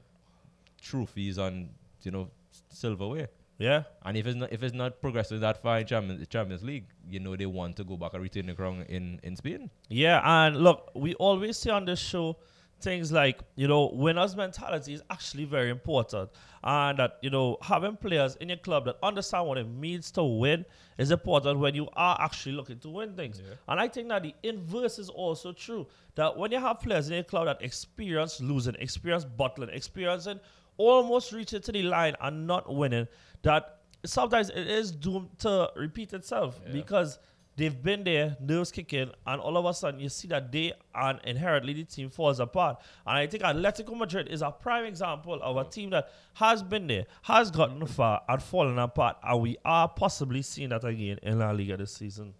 [0.82, 1.70] trophies and
[2.02, 2.30] you know
[2.70, 3.30] silverware.
[3.60, 3.84] Yeah.
[4.04, 7.20] And if it's not if it's not progressing that far in Champions, Champions League, you
[7.20, 9.70] know they want to go back and retain the crown in, in Spain.
[9.90, 12.38] Yeah, and look, we always say on this show
[12.84, 16.30] things like, you know, winners' mentality is actually very important.
[16.64, 20.24] And that, you know, having players in your club that understand what it means to
[20.24, 20.66] win
[20.98, 23.42] is important when you are actually looking to win things.
[23.68, 25.88] And I think that the inverse is also true.
[26.16, 30.40] That when you have players in your club that experience losing, experience bottling, experiencing
[30.78, 33.08] almost reaching to the line and not winning,
[33.44, 36.74] that sometimes it is doomed to repeat itself Yeah.
[36.74, 37.20] because
[37.56, 41.20] they've been there, nerves kicking, and all of a sudden you see that they and
[41.24, 42.80] inherently the team falls apart.
[43.06, 46.88] And I think Atletico Madrid is a prime example of a team that has been
[46.88, 51.40] there, has gotten far, and fallen apart, and we are possibly seeing that again in
[51.40, 52.34] La Liga this season.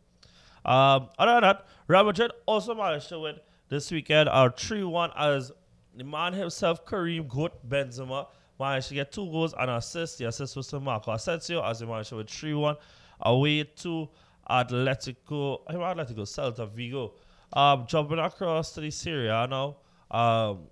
[0.66, 3.36] Um, other than that, Real Madrid also managed to win
[3.70, 5.52] this weekend, our 3 1 as
[5.96, 8.28] the man himself, Karim Goat Benzema,
[8.60, 10.18] managed to get two goals and assist.
[10.18, 12.76] The assist was to Marco Asensio as he managed to win 3 1
[13.22, 14.10] away to
[14.50, 17.14] Atletico, I mean, Atletico, Celta Vigo.
[17.54, 19.78] Um, jumping across to the Serie A now,
[20.10, 20.68] um,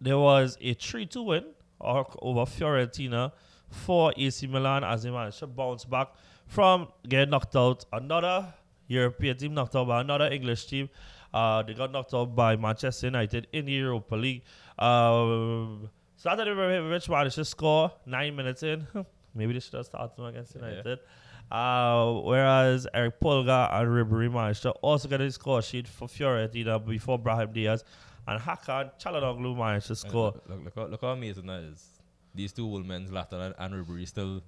[0.00, 1.44] there was a 3 2 win
[1.80, 3.32] over Fiorentina
[3.70, 6.08] for AC Milan as they managed to bounce back
[6.46, 7.84] from getting knocked out.
[7.92, 8.52] Another
[8.88, 10.88] European team knocked out by another English team.
[11.32, 14.42] Uh, they got knocked out by Manchester United in the Europa League.
[14.78, 15.90] Um,
[16.22, 18.86] Zlatan Ibrahimovic managed to score nine minutes in.
[19.34, 21.00] Maybe they should have started against United.
[21.50, 26.84] Uh, whereas Erick Pulgar and Ribery managed to also get a score sheet for Fiorentina
[26.84, 27.84] before Brahim Diaz
[28.26, 30.32] and Hakan Çalhanoğlu managed to score.
[30.32, 31.86] Look, look, look, how- look how amazing that is.
[32.34, 34.42] These two old men, Zlatan and, and Ribery, still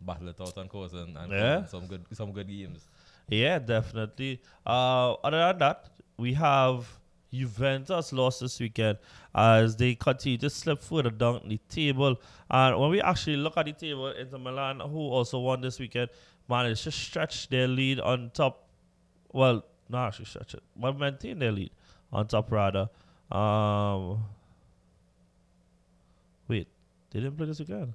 [0.00, 1.64] battle it out on course and, and Yeah.
[1.66, 2.88] some good some good games.
[3.28, 4.40] Yeah, definitely.
[4.66, 6.88] Uh, other than that, we have
[7.30, 8.96] Juventus lost this weekend
[9.34, 12.16] as they continue to slip further down the table.
[12.50, 16.08] And when we actually look at the table, Inter Milan, who also won this weekend,
[16.48, 18.68] managed to stretch their lead on top.
[19.32, 21.70] Well, not actually stretch it, but maintain their lead
[22.12, 22.88] on top rather.
[23.30, 24.24] Um,
[26.46, 26.66] wait,
[27.10, 27.94] they didn't play this weekend.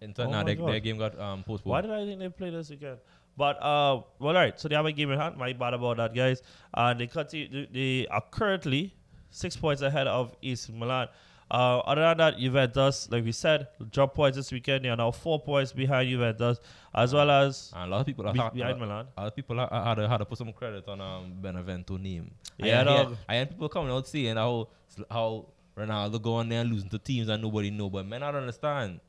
[0.00, 1.70] Inter, Oh nah, my their, their game got um, postponed.
[1.70, 2.96] Why did I think they played this again?
[3.36, 4.58] But uh, well, all right.
[4.58, 5.36] So they have a game in hand.
[5.36, 6.42] My bad about that, guys.
[6.74, 7.66] And they continue.
[7.72, 8.94] They are currently
[9.30, 11.08] six points ahead of East Milan.
[11.50, 14.84] Uh, other than that, Juventus, like we said, drop points this weekend.
[14.84, 16.58] They are now four points behind Juventus,
[16.94, 19.06] as well as And a lot of people are be- behind a lot- Milan.
[19.16, 21.96] A lot of people are, had, to, had to put some credit on um, Benevento
[21.96, 22.30] name.
[22.58, 23.16] Yeah, I, dog.
[23.28, 24.68] I, people coming out saying how
[25.10, 27.88] how Ronaldo going there and losing to teams that nobody know.
[27.88, 29.00] But men, I don't understand.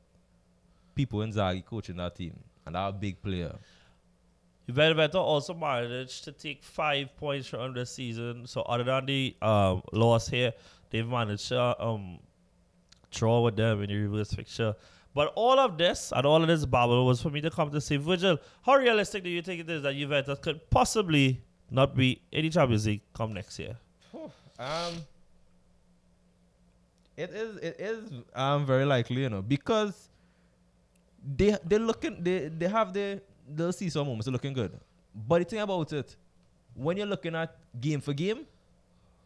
[0.94, 3.54] Pippo Inzaghi coaching that team, and that a big player.
[4.68, 8.46] Benevento also managed to take five points from the season.
[8.46, 10.52] So other than the um, loss here,
[10.90, 12.20] they've managed to um,
[13.10, 14.74] draw with them in the reverse fixture.
[15.14, 17.80] But all of this and all of this babble was for me to come to
[17.80, 22.20] say, Virgil, how realistic do you think it is that Juventus could possibly not be
[22.30, 23.76] the Champions League come next year?
[24.58, 24.94] Um,
[27.16, 30.08] it is it is um very likely, you know, because
[31.36, 34.78] they they looking they they have the they'll see some moments looking good.
[35.14, 36.14] But the thing about it,
[36.74, 38.46] when you're looking at game for game,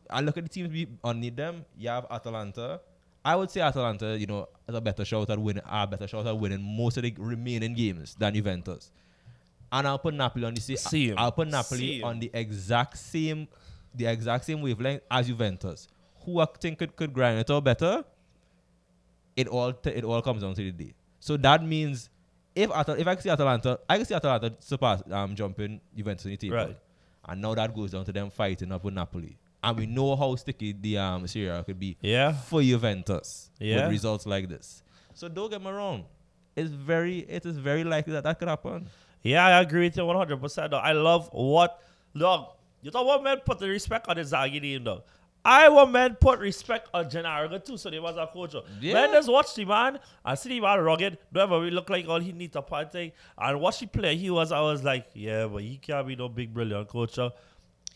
[0.08, 1.64] I look at the teams we underneath them.
[1.76, 2.80] You have Atalanta.
[3.24, 6.26] I would say Atalanta, you know, is a better shot at winning, are better shot
[6.26, 8.90] at winning most of the remaining games than Juventus.
[9.72, 10.76] And I'll put Napoli on the same.
[10.76, 11.14] Same.
[11.16, 12.04] I'll put Napoli Same.
[12.04, 13.48] on the exact same,
[13.94, 15.88] the exact same wavelength as Juventus.
[16.24, 18.04] Who I think could, could grind it out better.
[19.36, 20.94] It all t- it all comes down to the day.
[21.18, 22.08] So that means
[22.54, 26.24] if Atal- if I can see Atalanta, I can see Atalanta surpass um jumping Juventus
[26.26, 26.56] in the table.
[26.56, 26.76] Right.
[27.26, 29.36] And now that goes down to them fighting up with Napoli.
[29.64, 32.32] And we know how sticky the um Serie A could be Yeah.
[32.32, 33.82] for Juventus Yeah.
[33.84, 34.82] with results like this.
[35.14, 36.04] So don't get me wrong.
[36.56, 38.88] It's very it is very likely that that could happen.
[39.22, 40.70] Yeah, I agree with you 100%.
[40.70, 40.82] Dog.
[40.84, 41.80] I love what,
[42.14, 42.48] dog,
[42.82, 45.02] you thought what man put the respect on the Zagi name, dog.
[45.46, 48.54] I want men put respect on Gennaro too, so they was a coach.
[48.80, 48.94] Yeah.
[48.94, 52.20] Man just watch the man I see the man rugged, don't ever look like all
[52.20, 53.12] he need to party.
[53.36, 56.28] And watch he play, he was, I was like, yeah, but he can't be no
[56.28, 57.18] big brilliant coach.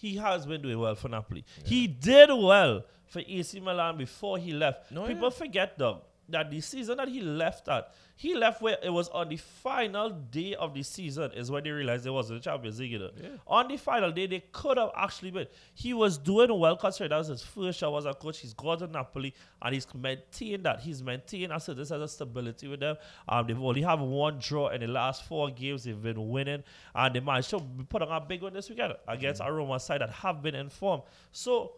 [0.01, 1.45] He has been doing well for Napoli.
[1.65, 4.93] He did well for AC Milan before he left.
[4.93, 5.31] No, People yeah.
[5.31, 9.29] forget, dog, that the season that he left at, he left where it was on
[9.29, 12.93] the final day of the season is when they realized there wasn't a Champions League.
[12.93, 13.11] You know?
[13.47, 15.47] On the final day, they could have actually been.
[15.75, 18.41] He was doing well considering that was his first shot as a coach.
[18.41, 20.81] He's got to Napoli and he's maintained that.
[20.81, 22.97] He's maintained I said this has a stability with them.
[23.29, 25.85] Um, they've only have one draw in the last four games.
[25.85, 26.65] They've been winning
[26.95, 30.01] and they managed to put on a big one this weekend against a Roma side
[30.01, 31.05] that have been informed.
[31.31, 31.73] So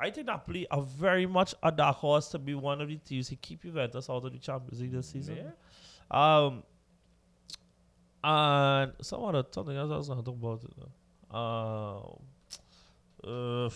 [0.00, 3.28] I think Napoli are very much a dark horse to be one of the teams
[3.28, 5.52] to keep Juventus out of the Champions League this season.
[6.10, 6.62] Um,
[8.24, 10.64] and some other something else I was gonna talk about.
[10.64, 11.34] It.
[11.34, 12.18] Um,
[13.22, 13.70] uh,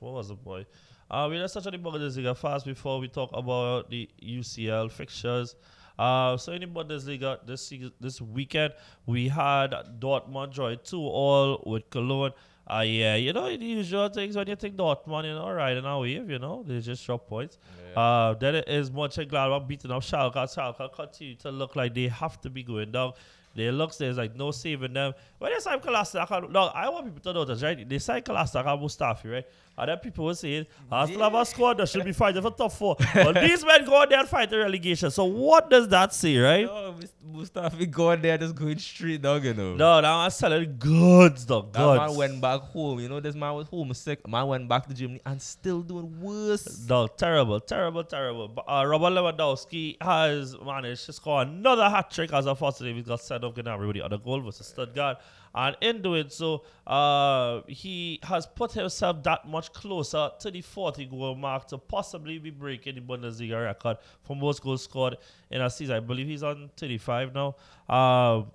[0.00, 0.66] what was it, boy?
[1.10, 5.56] Uh, we let's touch on the Bundesliga fast before we talk about the UCL fixtures.
[5.98, 8.72] Uh, so in the Bundesliga this this weekend
[9.06, 12.32] we had Dortmund joy two all with Cologne.
[12.70, 15.98] Uh, yeah, you know, the usual things when you think Dortmund, you know, riding a
[15.98, 17.56] wave, you know, they just drop points.
[17.96, 20.34] Uh, then it is Mönchengladbach beating up Schalke.
[20.34, 23.12] Schalke continue to look like they have to be going down.
[23.54, 25.14] They looks there's like no saving them.
[25.38, 27.88] When they sign no, I want people to this, right?
[27.88, 29.46] They sign Kolasinac and Mustafi, right?
[29.86, 32.96] Then people were saying, Arsenal have a squad that should be fighting for top four.
[33.14, 35.10] but these men go out there and fight the relegation.
[35.10, 36.66] So what does that say, right?
[36.96, 39.74] Mus- Mustafi going there just going straight down, you know.
[39.76, 41.68] No, now I'm selling goods, though.
[41.72, 42.98] That man went back home.
[43.00, 44.26] You know, this man was homesick.
[44.26, 46.86] Man went back to Germany and still doing worse.
[46.88, 48.48] No, terrible, terrible, terrible.
[48.48, 53.20] But uh, Robert Lewandowski has managed to score another hat trick as unfortunately he got
[53.20, 55.18] sent off Gnabry with the other goal versus Stuttgart.
[55.54, 61.06] And in doing so, uh, he has put himself that much closer to the 40
[61.06, 65.16] goal mark to possibly be breaking the Bundesliga record for most goals scored
[65.50, 65.96] in a season.
[65.96, 67.56] I believe he's on 35 now.
[67.88, 68.50] Um,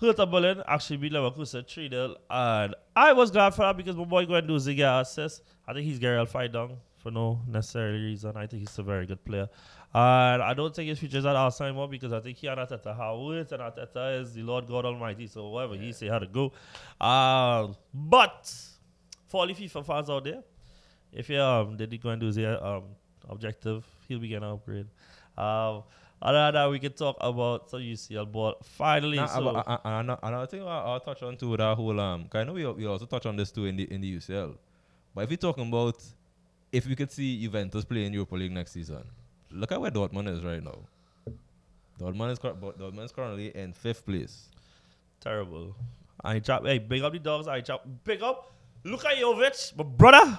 [0.00, 2.16] Hertha Berlin actually beat Leverkusen 3 0.
[2.28, 5.42] And I was glad for that because my boy going to do Ziga assist.
[5.66, 6.76] I think he's Gary fight down
[7.06, 8.36] for no necessary reason.
[8.36, 9.48] I think he's a very good player.
[9.94, 12.58] And I don't think his future is at Arsenal anymore because I think he and
[12.58, 15.26] Arteta have words and Arteta is the Lord God Almighty.
[15.26, 16.52] So whatever he say how to go.
[17.00, 18.52] Um, but
[19.26, 20.42] for all the FIFA fans out there,
[21.12, 22.84] if you um did go and do the um
[23.28, 24.86] objective, he'll be getting an upgrade.
[25.36, 25.82] Um,
[26.22, 28.56] other than that, we can talk about some UCL ball.
[28.62, 31.76] Finally, Nah, so but, uh, uh, ano- another thing I, I'll touch on too, that
[31.76, 34.16] whole um, I know we, we also touch on this too in the in the
[34.16, 34.56] UCL.
[35.14, 36.02] But if we're talking about
[36.72, 39.04] if we could see Juventus play in Europa League next season,
[39.50, 40.78] look at where Dortmund is right now.
[41.98, 44.48] Dortmund is Dortmund is currently in fifth place.
[45.20, 45.74] terrible.
[46.24, 46.64] I chop.
[46.64, 47.46] Hey, big up the dogs.
[47.46, 47.86] I chop.
[48.04, 48.52] Big up.
[48.86, 50.38] Luka Jovic, my brother.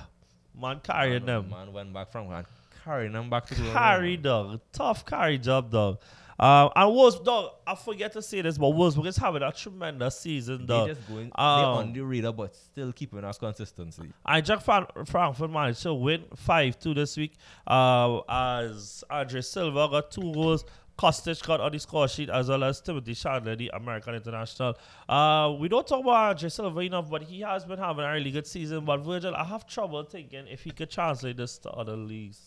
[0.60, 1.50] Man carrying them.
[1.50, 2.46] Man went back from and
[2.84, 3.74] carrying them back to glory.
[3.74, 4.22] Carry man.
[4.24, 4.62] dog.
[4.72, 6.00] Tough carry job dog.
[6.40, 7.52] Um, and Wolves dog.
[7.66, 10.88] I forget to say this, but Wolfsburg is having a tremendous season dog.
[10.88, 10.98] They dog.
[10.98, 11.44] just going Um,
[11.78, 14.04] on the radar, but still keeping us consistency.
[14.26, 17.34] I Jack Fran- Frankfurt managed to win 5 2 this week
[17.68, 20.64] uh, as Andre Silva got two goals.
[20.98, 24.78] Kostic got on the score sheet as well as Timothy Chandler, the American international.
[25.08, 28.32] Uh, we don't talk about Andre Silva enough, but he has been having a really
[28.32, 28.84] good season.
[28.84, 32.40] But Virgil, I have trouble thinking if he could translate this to other leagues.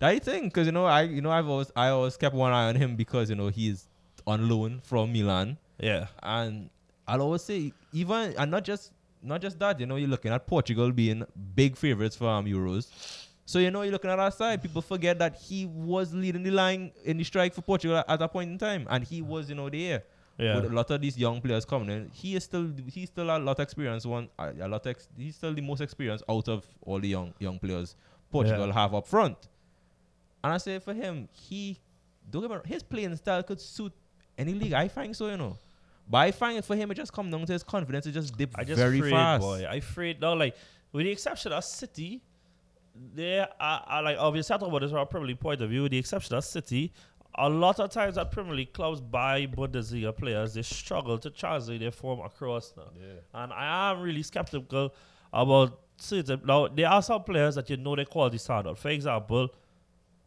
[0.00, 2.68] That think because you know, I you know I've always I always kept one eye
[2.68, 3.86] on him because you know he's
[4.26, 6.08] on loan from Milan, Yeah.
[6.22, 6.70] and
[7.06, 8.90] I'll always say even and not just
[9.22, 13.23] not just that, you know, you're looking at Portugal being big favorites for um, Euros.
[13.46, 14.62] So you know you're looking at our side.
[14.62, 18.32] People forget that he was leading the line in the strike for Portugal at that
[18.32, 20.02] point in time, and he was you know there.
[20.36, 20.56] Yeah.
[20.56, 23.38] With a lot of these young players coming in, he is still he's still a
[23.38, 24.04] lot of experience.
[24.06, 27.32] One a a lot ex, he's still the most experienced out of all the young
[27.38, 27.94] young players
[28.30, 28.72] Portugal Yeah.
[28.72, 29.36] have up front.
[30.42, 31.78] And I say for him, he
[32.30, 33.92] don't get me wrong, his playing style could suit
[34.36, 34.72] any league.
[34.72, 35.56] I find so, you know.
[36.08, 38.04] But I find it for him, it just come down to his confidence.
[38.06, 39.40] It just dip I just very afraid, fast.
[39.40, 39.64] boy.
[39.70, 40.56] I afraid now, like
[40.92, 42.20] with the exception of City,
[42.94, 45.70] there are, are like obviously I talk about this from a Premier League point of
[45.70, 45.82] view.
[45.82, 46.92] With the exception of City,
[47.36, 51.80] a lot of times at Premier League clubs buy Bundesliga players, they struggle to translate
[51.80, 52.84] their form across now.
[53.32, 54.94] And I am really skeptical
[55.32, 56.40] about certain.
[56.44, 58.78] Now there are some players that you know their quality standard.
[58.78, 59.48] For example,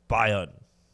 [0.09, 0.49] Bayern,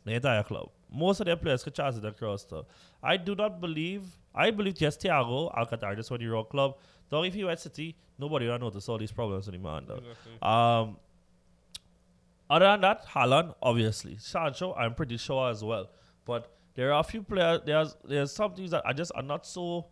[0.06, 0.70] the entire club.
[0.92, 2.68] Most of their players could translate across though.
[3.02, 4.04] I do not believe.
[4.36, 6.78] I believe just Thiago Alcantara, this one the wrong club.
[7.10, 9.82] Though if he went City, nobody would notice all these problems anymore.
[9.88, 10.48] Though.
[10.48, 10.98] Um,
[12.54, 14.18] other than that, Haaland, obviously.
[14.18, 15.90] Sancho, I'm pretty sure as well.
[16.24, 19.46] But there are a few players, there's there's some things that I just are not
[19.46, 19.88] so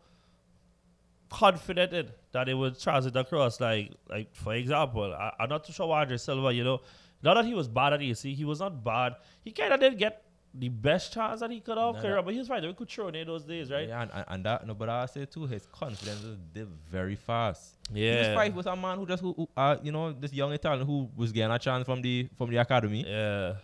[1.29, 3.59] confident in that they would transit across.
[3.59, 6.81] Like, like for example, I, I'm not too sure why Andre Silva, you know,
[7.23, 9.15] not that he was bad at AC, he was not bad.
[9.43, 11.95] He kind of didn't get the best chance that he could have.
[11.95, 12.21] Nah, career, nah.
[12.21, 12.61] but he was right.
[12.61, 13.87] We could throw in those days, right?
[13.87, 17.75] Yeah, and, and, and that, no, but I say too, his confidence did very fast.
[17.93, 20.33] Yeah, He was fight with a man who just, who, who, uh, you know, this
[20.33, 23.05] young Italian who was getting a chance from the from the academy.
[23.07, 23.55] Yeah.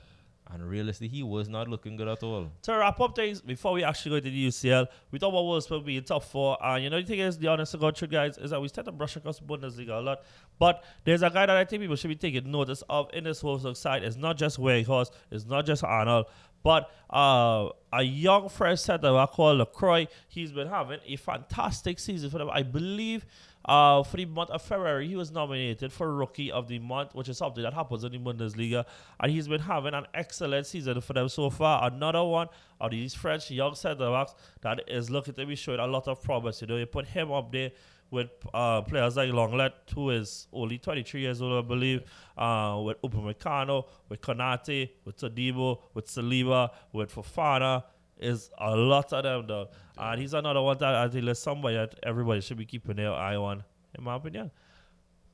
[0.50, 2.50] And realistically, he was not looking good at all.
[2.63, 5.86] To wrap up things, before we actually go to the UCL, we talk about Wolfsburg
[5.86, 6.58] being top four.
[6.63, 8.69] And you know, the thing is, the honest to God truth, guys, is that we
[8.69, 10.23] tend to brush across the Bundesliga a lot.
[10.58, 13.43] But there's a guy that I think people should be taking notice of in this
[13.43, 14.04] Wolfsburg side.
[14.04, 16.28] It's not just Weghorst, it's not just Arnold,
[16.63, 20.07] but uh, a young fresh center back called LaCroix.
[20.27, 22.49] He's been having a fantastic season for them.
[22.51, 23.25] I believe
[23.65, 27.27] uh, for the month of February, he was nominated for Rookie of the Month, which
[27.27, 28.85] is something that happens in the Bundesliga.
[29.19, 31.85] And he's been having an excellent season for them so far.
[31.85, 32.47] Another one
[32.79, 36.23] of these French young centre backs that is looking to be showing a lot of
[36.23, 36.61] promise.
[36.61, 37.71] You know, you put him up there
[38.11, 42.03] with uh, players like Lenglet, who is only 23 years old, I believe,
[42.37, 47.83] uh, with Upamecano, with Konate, with Todibo, with Saliba, with Fofana.
[48.19, 51.75] Is a lot of them though, and he's another one that I think is somebody
[51.75, 53.63] that everybody should be keeping their eye on,
[53.95, 54.49] in my opinion.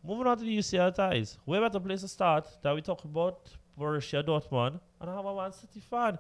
[0.03, 1.37] moving on to the UCL ties.
[1.45, 5.51] Where better place to start that we talk about Borussia Dortmund and I'm a Man
[5.53, 6.19] City fan.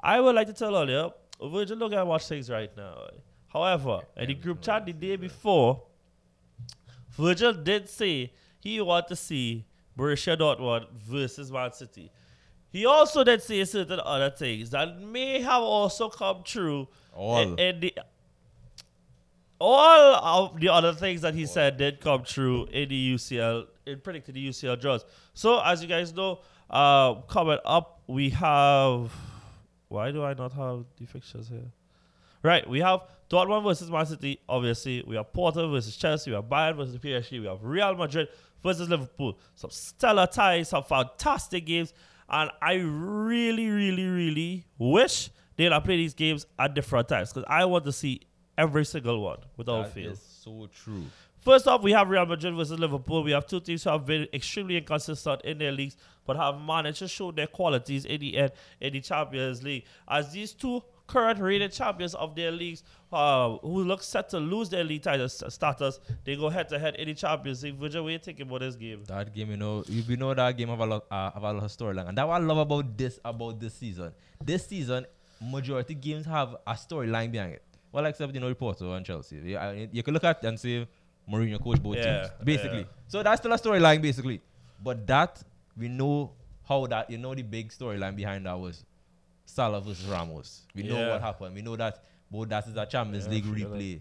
[0.00, 1.10] I would like to tell all you,
[1.42, 3.08] Virgil look at watch things right now.
[3.54, 5.84] However, in the group chat the day before,
[7.10, 9.64] Virgil did say he want to see
[9.96, 12.10] Borussia Dortmund versus Man City.
[12.70, 16.88] He also did say certain other things that may have also come true.
[17.14, 17.38] All.
[17.38, 17.94] In, in the,
[19.60, 24.00] all of the other things that he said did come true in the UCL, in
[24.00, 25.04] predicting the UCL draws.
[25.32, 29.12] So, as you guys know, uh, coming up, we have.
[29.86, 31.70] Why do I not have the fixtures here?
[32.44, 34.38] Right, we have Dortmund versus Man City.
[34.46, 36.30] Obviously, we have Porto versus Chelsea.
[36.30, 37.40] We have Bayern versus PSG.
[37.40, 38.28] We have Real Madrid
[38.62, 39.38] versus Liverpool.
[39.54, 41.94] Some stellar ties, some fantastic games,
[42.28, 47.46] and I really, really, really wish they'd have played these games at different times because
[47.48, 48.20] I want to see
[48.58, 50.10] every single one without That fail.
[50.12, 51.04] is so true.
[51.40, 53.22] First off, we have Real Madrid versus Liverpool.
[53.22, 56.98] We have two teams who have been extremely inconsistent in their leagues, but have managed
[56.98, 59.84] to show their qualities in the end in the Champions League.
[60.08, 64.68] As these two current rated champions of their leagues, uh, who look set to lose
[64.70, 67.76] their league title st- status, they go head to head in the Champions League.
[67.76, 69.04] Virgil, what you thinking about this game?
[69.06, 71.62] That game, you know, you know that game have a lot, uh, have a lot
[71.64, 74.12] of storyline, and that what I love about this about this season.
[74.42, 75.06] This season,
[75.40, 77.62] majority games have a storyline behind it.
[77.92, 79.36] Well, except you know, Porto and Chelsea.
[79.36, 80.88] You, I- you can look at and say
[81.30, 82.78] Mourinho coach both Yeah, teams, basically.
[82.80, 82.84] yeah.
[83.08, 84.40] So that's still a storyline, basically.
[84.82, 85.42] But that
[85.76, 86.32] we know
[86.68, 88.84] how that you know the big storyline behind that was
[89.44, 90.62] Salah versus Ramos.
[90.74, 91.10] We know Yeah.
[91.10, 91.54] what happened.
[91.54, 94.00] We know that both that is a Champions Yeah, League I replay.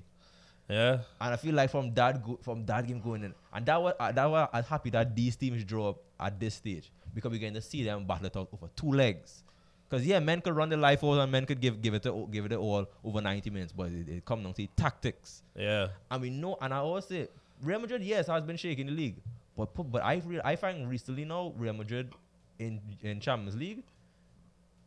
[0.70, 3.82] Yeah, And I feel like from that go- from that game going in, and that
[3.82, 7.32] was uh, that was I'm happy that these teams draw up at this stage because
[7.32, 9.44] we're going to see them battle it out over two legs.
[9.90, 12.26] Because yeah, men could run the life out and men could give give it a,
[12.32, 15.44] give it all over 90 minutes, but it, it comes down to tactics.
[15.56, 17.28] yeah, And we know, and I always say,
[17.62, 19.18] Real Madrid yes has been shaking the league,
[19.58, 22.14] but pu- but I re- I find recently now Real Madrid
[22.58, 23.84] in in Champions League.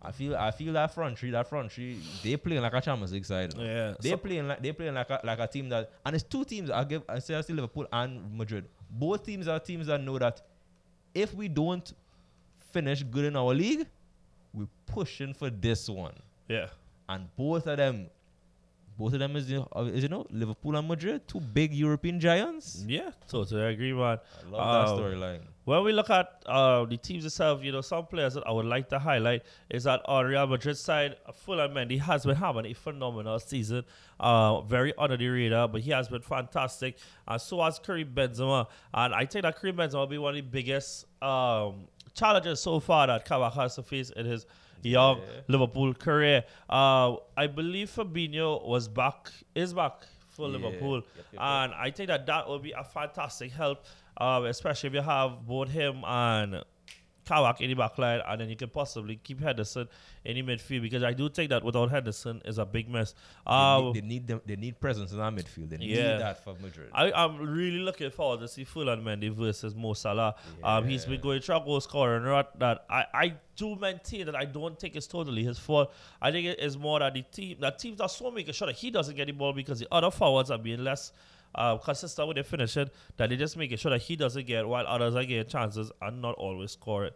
[0.06, 3.12] I feel I feel that front three, that front three, they playing like a Champions
[3.12, 3.52] League side.
[3.58, 3.94] yeah.
[4.00, 6.44] They So- playing like they playing like a, like a team that, and it's two
[6.44, 6.70] teams.
[6.70, 8.64] I give I say I see Liverpool and Madrid.
[8.90, 10.40] Both teams are teams that know that
[11.14, 11.92] if we don't
[12.72, 13.86] finish good in our league,
[14.54, 16.14] we're pushing for this one.
[16.48, 16.66] yeah.
[17.08, 18.08] And both of them,
[18.98, 22.18] both of them is, you know, is you know Liverpool and Madrid, two big European
[22.20, 22.84] giants.
[22.86, 24.18] Yeah, totally agree, man.
[24.44, 25.42] I love Um, that storyline.
[25.66, 28.66] When we look at uh, the teams itself, you know, some players that I would
[28.66, 32.72] like to highlight is that on Real Madrid side, Ferland Mendy has been having a
[32.72, 33.82] phenomenal season.
[34.20, 36.96] Uh, very under the radar, but he has been fantastic.
[37.26, 38.68] And so has Karim Benzema.
[38.94, 42.78] And I think that Karim Benzema will be one of the biggest um, challenges so
[42.78, 44.46] far that Kabak has to face in his
[44.82, 45.40] young Yeah.
[45.48, 46.44] Liverpool career.
[46.70, 50.58] Uh, I believe Fabinho was back, is back for Yeah.
[50.58, 50.94] Liverpool.
[50.96, 51.42] Yep, yep, yep.
[51.42, 53.84] And I think that that will be a fantastic help,
[54.18, 56.62] um, especially if you have both him and
[57.24, 59.88] Kabak in the back line, and then you can possibly keep Henderson
[60.24, 63.14] in the midfield because I do think that without Henderson is a big mess.
[63.44, 64.40] They Um, need, they need them.
[64.46, 65.70] They need presence in our midfield.
[65.70, 66.12] They Yeah.
[66.12, 66.88] need that for Madrid.
[66.92, 70.36] I, I'm really looking forward to see Ferland Mendy versus Mo Salah.
[70.62, 74.36] Um, he's been going through a goal scoring rut that I, I do maintain that
[74.36, 75.92] I don't think it's totally his fault.
[76.22, 78.76] I think it is more that the team that teams are so making sure that
[78.76, 81.12] he doesn't get the ball because the other forwards are being less
[81.56, 82.88] uh, consistent with their finishing.
[83.16, 86.22] That they just making sure that he doesn't get while others are getting chances and
[86.22, 87.12] not always scoring.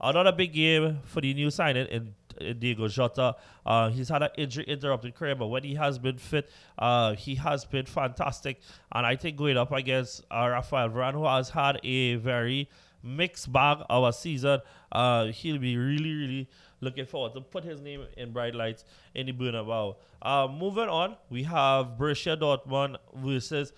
[0.00, 3.34] Another big game for the new signing in, in Diego Jota.
[3.66, 6.48] Uh, he's had an injury interrupted career, but when he has been fit,
[6.78, 8.60] uh, he has been fantastic.
[8.92, 12.68] And I think going up against uh, Rafael Varane, who has had a very
[13.02, 14.60] mixed bag of a season,
[14.92, 16.48] uh, he'll be really, really
[16.80, 19.96] looking forward to put his name in bright lights in the Bernabeu.
[20.22, 23.72] Uh, moving on, we have Borussia Dortmund versus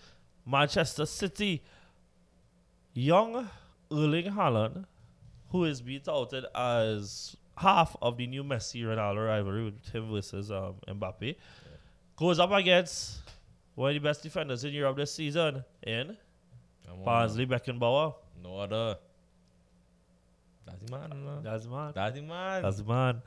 [0.46, 1.62] Manchester City.
[2.92, 3.48] Young
[3.90, 4.84] Erling Haaland
[5.50, 10.50] who is being touted as half of the new Messi Ronaldo rivalry with him versus
[10.50, 11.36] um, Mbappe,
[12.16, 13.18] goes up against
[13.74, 16.16] one of the best defenders in Europe this season in
[17.04, 18.14] Barnsley Beckenbauer.
[18.42, 18.96] No other.
[20.70, 21.24] That's the man.
[21.24, 21.40] no.
[21.42, 21.92] That's man.
[21.94, 22.62] That's the man.
[22.62, 23.22] That's man.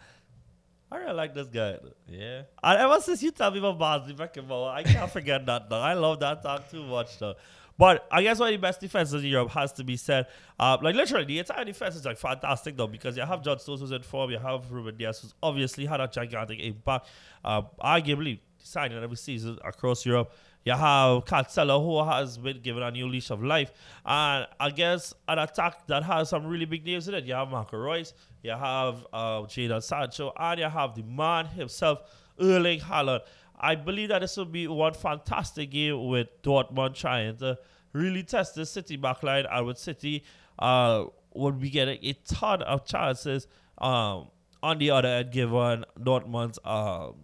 [0.92, 1.78] I really like this guy.
[2.08, 2.44] yeah.
[2.64, 5.70] And ever since you tell me about Barnsley Beckenbauer, I can't forget that.
[5.70, 5.80] Though.
[5.80, 7.18] I love that talk too much.
[7.18, 7.34] Though.
[7.78, 10.28] But I guess one of the best defenses in Europe has to be said.
[10.60, 13.82] Uh, like literally, the entire defense is like fantastic though because you have John Stones
[13.82, 17.08] who's in form, you have Ruben Dias who's obviously had a gigantic impact.
[17.44, 20.32] Uh, arguably signing every season across Europe.
[20.66, 23.72] You have Cancelo who has been given a new leash of life,
[24.06, 27.26] and I guess an attack that has some really big names in it.
[27.26, 32.00] You have Marco Reus, you have uh, Jadon Sancho, and you have the man himself,
[32.40, 33.22] Erling Haaland.
[33.60, 37.58] I believe that this will be one fantastic game with Dortmund trying to
[37.92, 40.24] really test the City backline, and with City,
[40.60, 43.48] uh, would be getting a ton of chances.
[43.80, 44.30] Um,
[44.62, 47.16] on the other end, given Dortmund's um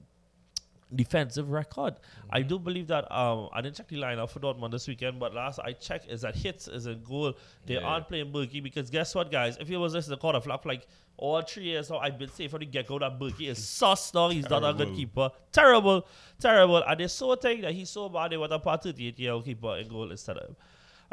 [0.95, 1.95] defensive record.
[2.31, 5.33] I do believe that um I didn't check the lineup for Dortmund this weekend, but
[5.35, 7.33] last I checked is that hits is a goal.
[7.67, 7.81] They Yeah.
[7.81, 9.57] aren't playing Bürki because guess what, guys?
[9.59, 10.87] If you was listening to Corner Flag like
[11.17, 14.13] all three years now, I've been saying from the get go that Bürki is sus
[14.13, 14.29] now.
[14.29, 15.29] He's not a good keeper.
[15.51, 16.07] Terrible,
[16.39, 16.77] terrible.
[16.77, 19.45] And they so think that he's so bad they want to put 38 year old
[19.45, 20.55] keeper in goal instead of him.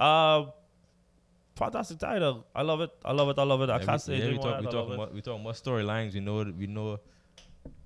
[0.04, 0.52] Um
[1.54, 2.46] fantastic title.
[2.54, 2.90] I love it.
[3.04, 3.38] I love it.
[3.38, 3.70] I love it.
[3.70, 4.42] I Yeah, can't we, say yeah, we more.
[4.44, 4.94] talk, we I talk love it.
[4.94, 6.14] about we talk storylines.
[6.14, 6.98] We know we know,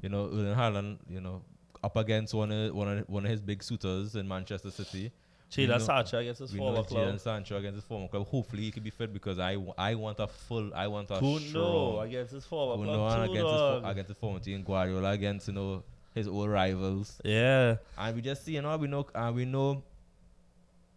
[0.02, 1.42] you know, Erling Haaland, you know,
[1.82, 5.12] up against one of one of one of his big suitors in Manchester City.
[5.50, 7.08] Jadon Sancho against his former club.
[7.08, 8.26] Jadon Sancho against his former club.
[8.28, 11.38] Hopefully, he can be fit because I, I want a full, I want a Kuno
[11.40, 13.22] strong against his former Kuno club.
[13.30, 15.82] against his, fo- against his former team, Guardiola against you know
[16.14, 17.20] his old rivals.
[17.24, 17.76] Yeah.
[17.98, 19.82] And we just see, you know, we know, and we know,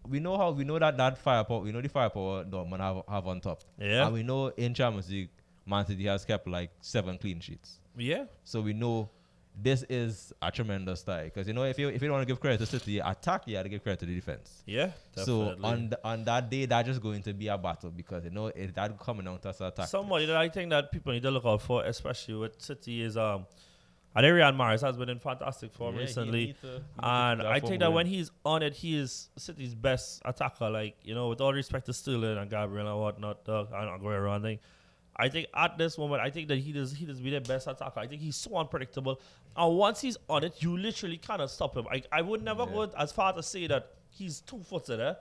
[0.08, 3.28] we know how we know that that firepower, we know the firepower Dortmund have have
[3.28, 3.64] on top.
[3.80, 4.06] Yeah.
[4.06, 5.30] And we know in Champions League,
[5.66, 7.80] Man City has kept like seven clean sheets.
[7.98, 8.26] Yeah.
[8.44, 9.10] So we know
[9.62, 11.26] this is a tremendous tie.
[11.26, 13.44] Because you know, if you if you don't want to give credit to City attack,
[13.48, 14.64] you have to give credit to the defense.
[14.66, 14.92] Yeah.
[15.16, 18.48] So on on that day, that's just going to be a battle because you know
[18.48, 19.88] it that coming down to us attack.
[19.88, 23.16] Somebody that I think that people need to look out for, especially with City, is
[23.16, 23.46] um,
[24.16, 26.32] Riyad Mahrez has been in fantastic form Yeah, recently.
[26.32, 29.74] to- he need to And I think that when he's on it, he is City's
[29.76, 30.70] best attacker.
[30.70, 34.30] Like, you know, with all respect to Sterling and Gabriel and whatnot, uh, and Aguero,
[34.32, 34.62] I think.
[35.16, 37.68] I think at this moment, I think that he does he does be the best
[37.68, 38.00] attacker.
[38.00, 39.20] I think he's so unpredictable.
[39.56, 41.86] And once he's on it, you literally cannot stop him.
[41.92, 42.74] I, I would never Yeah.
[42.88, 45.14] go as far to say that he's two footed, eh?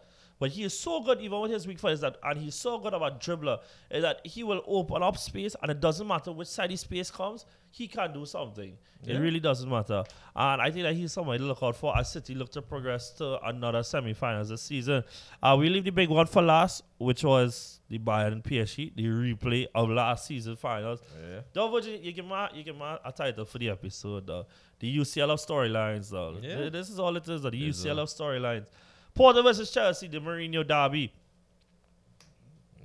[0.43, 2.77] But he is so good even with his weak foot is that and he's so
[2.77, 6.49] good about dribbler is that he will open up space and it doesn't matter which
[6.49, 8.77] side the space comes, he can do something.
[9.07, 10.03] It really doesn't matter.
[10.35, 13.11] And I think that he's somebody to look out for as City look to progress
[13.19, 15.05] to another semi finals this season.
[15.41, 19.69] Uh, we leave the big one for last, which was the Bayern PSG, the replay
[19.77, 20.99] of last season finals.
[21.23, 21.43] Yeah.
[21.53, 24.47] Don't Virgin, you give me you give me a title for the episode though.
[24.81, 26.37] The UCL of storylines though.
[26.43, 26.69] Yeah.
[26.69, 28.67] This is all it is though, the UCL uh, of storylines.
[29.15, 31.13] Porto versus Chelsea, the Mourinho derby.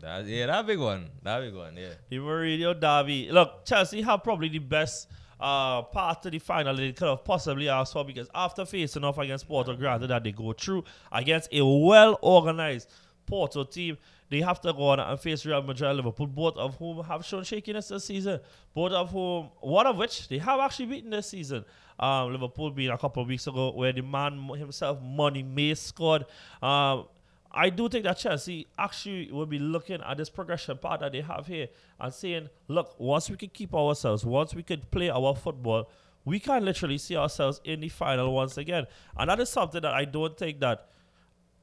[0.01, 1.09] That, yeah, that big one.
[1.23, 1.75] That big one.
[1.75, 1.89] Yeah.
[2.09, 3.29] The Mourinho derby.
[3.31, 5.07] Look, Chelsea have probably the best
[5.39, 9.17] uh, part to the final they could have possibly asked for because after facing off
[9.17, 12.89] against Porto, granted that they go through against a well organized
[13.25, 13.97] Porto team,
[14.29, 17.43] they have to go on and face Real Madrid Liverpool, both of whom have shown
[17.43, 18.39] shakiness this season.
[18.73, 21.63] Both of whom, one of which they have actually beaten this season.
[21.99, 26.25] Um, Liverpool being a couple of weeks ago, where the man himself, Money May, scored.
[26.61, 27.05] Um,
[27.51, 31.21] I do think that Chelsea actually will be looking at this progression part that they
[31.21, 31.69] have here
[31.99, 35.89] and saying, look, once we can keep ourselves, once we could play our football,
[36.25, 38.85] we can literally see ourselves in the final once again.
[39.17, 40.89] And that is something that I don't think that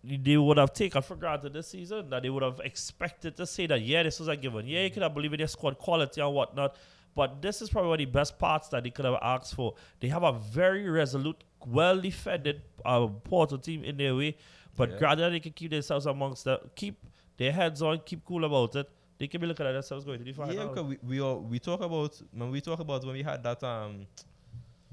[0.07, 3.66] they would have taken for granted this season, that they would have expected to say
[3.66, 4.66] that, yeah, this was a given.
[4.66, 6.76] Yeah, you could have believed in their squad quality and whatnot.
[7.14, 9.74] But this is probably one of the best parts that they could have asked for.
[10.00, 14.36] They have a very resolute, well defended uh, Porto team in their way.
[14.76, 14.98] But Yeah.
[14.98, 16.96] granted, they can keep themselves amongst the keep
[17.36, 18.90] their heads on, keep cool about it.
[19.18, 20.55] They can be looking at themselves going to the final.
[20.55, 23.42] Yeah, because we we, all, we talk about when we talk about when we had
[23.44, 24.07] that um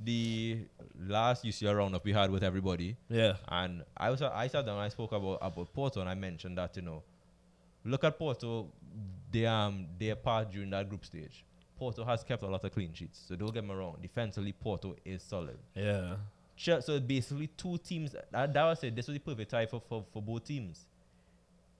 [0.03, 0.65] the
[0.99, 4.83] last UCL roundup we had with everybody, yeah, and I was I sat down and
[4.85, 7.03] I spoke about about Porto and I mentioned that you know,
[7.85, 8.67] look at Porto,
[9.31, 11.45] they um their part during that group stage.
[11.77, 13.97] Porto has kept a lot of clean sheets, so don't get me wrong.
[14.01, 15.57] Defensively, Porto is solid.
[15.75, 16.15] yeah,
[16.79, 18.15] So basically, two teams.
[18.31, 18.95] That, that was it.
[18.95, 20.85] This was the perfect tie for, for, for both teams.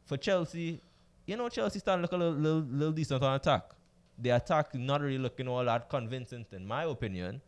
[0.06, 0.82] For Chelsea,
[1.28, 3.64] you know, Chelsea starting to look a little, little, little decent on attack.
[4.18, 7.40] The attack not really looking all that convincing, in my opinion.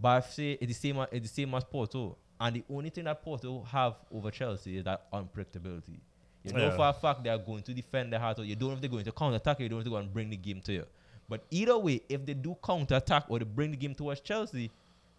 [0.00, 0.98] But I say it's the same.
[1.12, 2.16] It's the same as Porto.
[2.40, 5.98] And the only thing that Porto have over Chelsea is that unpredictability.
[6.42, 6.76] You know Yeah.
[6.76, 8.38] for a fact they are going to defend their heart.
[8.38, 9.60] Or you don't know if they're going to counter attack.
[9.60, 10.86] You don't know if they're going to bring the game to you.
[11.28, 14.70] But either way, if they do counter attack or they bring the game towards Chelsea,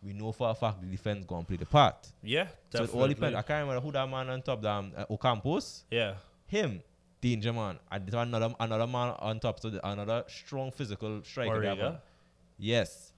[0.04, 2.08] we know for a fact the defense going to play the part.
[2.24, 2.48] yeah.
[2.72, 2.88] definitely.
[2.94, 3.36] So it all depends.
[3.38, 5.84] I can't remember who that man on top, um, uh, Ocampos.
[5.92, 6.16] Yeah,
[6.48, 6.82] Him,
[7.22, 7.78] danger man.
[7.92, 11.62] And there's another another man on top, so the, another strong physical striker.
[11.62, 11.88] they have Marega.
[11.92, 11.98] on.
[12.58, 13.11] Yes,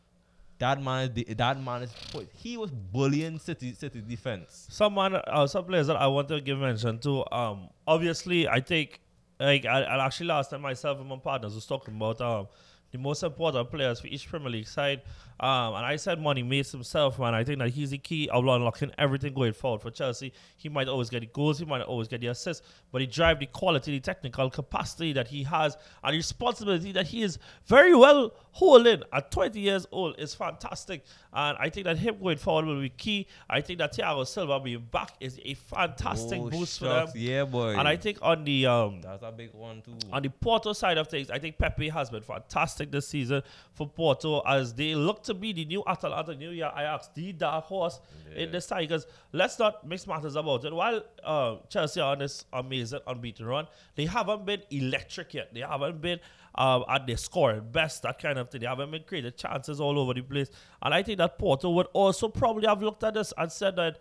[0.64, 1.10] that man.
[1.10, 1.94] Is the, that man is.
[2.36, 4.68] He was bullying City City defense.
[4.72, 7.24] someone uh, some players that I want to give mention to.
[7.36, 9.02] Um, obviously, I think
[9.40, 12.48] like I, I actually last time myself and my partners was talking about um
[12.94, 15.02] the most important players for each Premier League side.
[15.40, 17.34] Um, and I said Money Mace himself, man.
[17.34, 20.32] I think that he's the key of unlocking everything going forward for Chelsea.
[20.58, 23.40] He might always get the goals, he might always get the assists, but he drive
[23.40, 27.96] the quality, the technical capacity that he has, and the responsibility that he is very
[27.96, 31.04] well holding at 20 years old is fantastic.
[31.34, 33.26] And I think that him going forward will be key.
[33.50, 37.08] I think that Thiago Silva being back is a fantastic Oh, boost for them.
[37.16, 37.76] Yeah, boy.
[37.76, 39.94] And I think on the um, that's a big one too.
[40.12, 43.42] on the Porto side of things, I think Pepe has been fantastic this season
[43.74, 47.66] for Porto as they look to be the new Atalanta, new year Ajax, the dark
[47.66, 48.00] horse
[48.36, 48.88] in this side.
[48.88, 50.74] Because let's not mix matters about it.
[50.74, 55.54] While uh, Chelsea are on this amazing unbeaten run, they haven't been electric yet.
[55.54, 56.20] They haven't been
[56.56, 58.62] um, at their scoring best, that kind of thing.
[58.62, 60.50] They haven't been creating chances all over the place.
[60.82, 64.00] And I think that Porto would also probably have looked at this and said that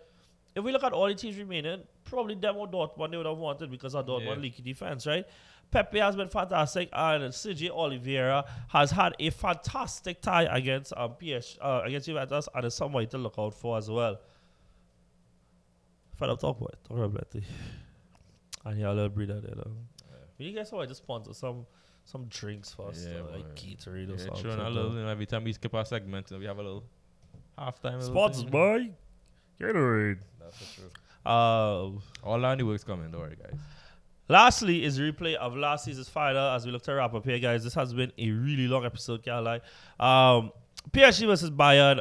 [0.55, 3.39] if we look at all the teams remaining, probably them or Dortmund they would have
[3.39, 4.41] wanted because of Dortmund Yeah.
[4.41, 5.25] leaky defense, right?
[5.73, 11.57] Pepe has been fantastic, and Sergio Oliveira has had a fantastic tie against um, PS
[11.59, 14.17] uh, against Juventus, and is somebody to look out for as well.
[16.17, 17.43] Fed up talk about it, talk about it.
[18.65, 19.55] And yeah, a little breather there.
[19.55, 19.71] Though.
[20.37, 21.65] We need to get somebody to sponsor some
[22.05, 23.55] some drinks for us, Yeah, like.
[23.55, 24.43] Gatorade or yeah, something.
[24.43, 26.83] throwing a little, you know, every time we skip our segment, we have a little
[27.57, 27.93] halftime.
[27.95, 28.51] a little Sponsors, thing.
[28.51, 28.89] boy.
[29.59, 30.19] Gatorade.
[30.39, 30.89] That's for sure.
[31.25, 31.91] Uh,
[32.23, 33.57] All our new works coming, don't worry, guys.
[34.33, 37.63] Lastly, is replay of last season's final as we look to wrap up here, guys.
[37.63, 39.61] This has been a really long episode, can't lie.
[39.99, 40.51] Um,
[40.89, 41.99] PSG versus Bayern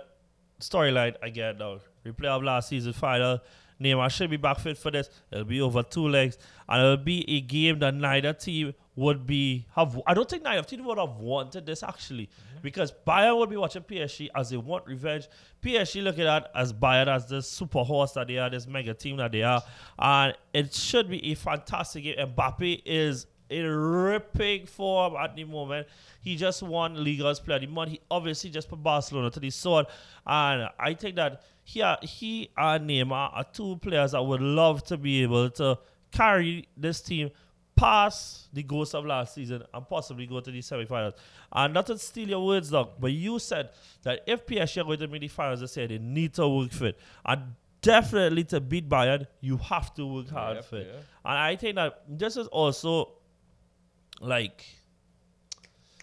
[0.58, 1.80] storyline again now.
[2.06, 3.38] Replay of last season's final.
[3.82, 5.10] Neymar should be back fit for this.
[5.30, 9.66] It'll be over two legs, and it'll be a game that neither team would be
[9.74, 10.00] have.
[10.06, 12.62] I don't think neither team would have wanted this actually, mm-hmm.
[12.62, 15.28] because Bayern would be watching PSG as they want revenge.
[15.62, 19.16] PSG looking at as Bayern as this super horse that they are, this mega team
[19.16, 19.62] that they are,
[19.98, 22.16] and it should be a fantastic game.
[22.18, 25.86] Mbappe is in ripping form at the moment.
[26.20, 27.90] He just won Liga's Player of the Month.
[27.90, 29.86] He obviously just put Barcelona to the sword.
[30.26, 34.82] And I think that he, uh, he and Neymar are two players that would love
[34.84, 35.78] to be able to
[36.10, 37.30] carry this team
[37.74, 41.14] past the ghost of last season and possibly go to the semifinals.
[41.52, 43.70] And not to steal your words, Doc, but you said
[44.02, 46.70] that if PSG are going to make the finals this year, they need to work
[46.72, 46.98] fit.
[47.24, 50.86] And definitely to beat Bayern, you have to work hard Yep, for it.
[50.92, 51.00] yeah.
[51.24, 53.12] And I think that this is also
[54.20, 54.64] like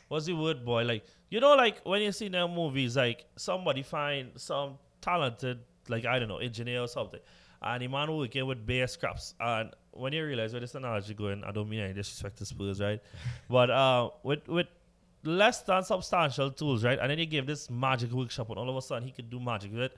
[0.07, 0.84] what's the word boy?
[0.84, 6.06] Like you know like when you see them movies like somebody find some talented like
[6.06, 7.20] I don't know, engineer or something.
[7.62, 9.34] And the man working with bare scraps.
[9.39, 12.80] And when you realize where this analogy going, I don't mean any disrespect to Spurs,
[12.80, 13.02] right?
[13.50, 14.68] but uh with with
[15.24, 16.97] less than substantial tools, right?
[17.00, 19.39] And then you give this magic workshop and all of a sudden he could do
[19.39, 19.97] magic with it.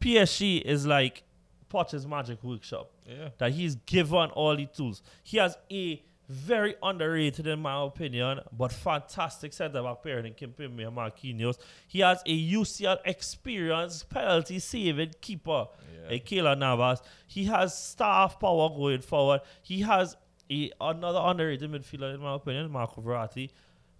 [0.00, 1.22] PSG is like
[1.68, 3.28] Potter's magic workshop Yeah.
[3.38, 5.02] that he's given all the tools.
[5.22, 6.02] He has a
[6.32, 11.58] very underrated, in my opinion, but fantastic centre back pairing in Kimpembe and Marquinhos.
[11.86, 16.14] He has a UCL experienced penalty saving keeper, Yeah.
[16.16, 17.02] a Keylor Navas.
[17.26, 19.42] He has staff power going forward.
[19.62, 20.16] He has
[20.50, 23.50] a another underrated midfielder, in my opinion, Marco Verratti.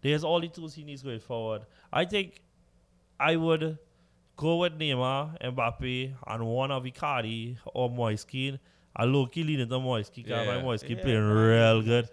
[0.01, 1.63] There's all the tools he needs going forward.
[1.93, 2.41] I think
[3.21, 3.79] I would
[4.37, 8.59] go with Neymar, Mbappe, and one of Icardi or Moise Kean.
[8.95, 10.63] I low key leaning to Moise Kean because Yeah.
[10.63, 12.09] Moise Kean Yeah, playing man, real good.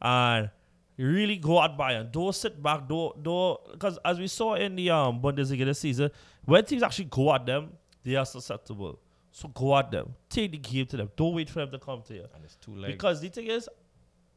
[0.00, 0.50] And
[0.96, 2.10] you really go at Bayern.
[2.10, 2.86] Don't sit back.
[2.88, 6.10] Don't don't because as we saw in the um Bundesliga this season,
[6.44, 7.72] when teams actually go at them,
[8.02, 8.98] they are susceptible.
[9.32, 10.14] So go at them.
[10.28, 11.10] Take the game to them.
[11.16, 12.24] Don't wait for them to come to you.
[12.34, 12.92] And it's two legs.
[12.92, 13.68] Because the thing is,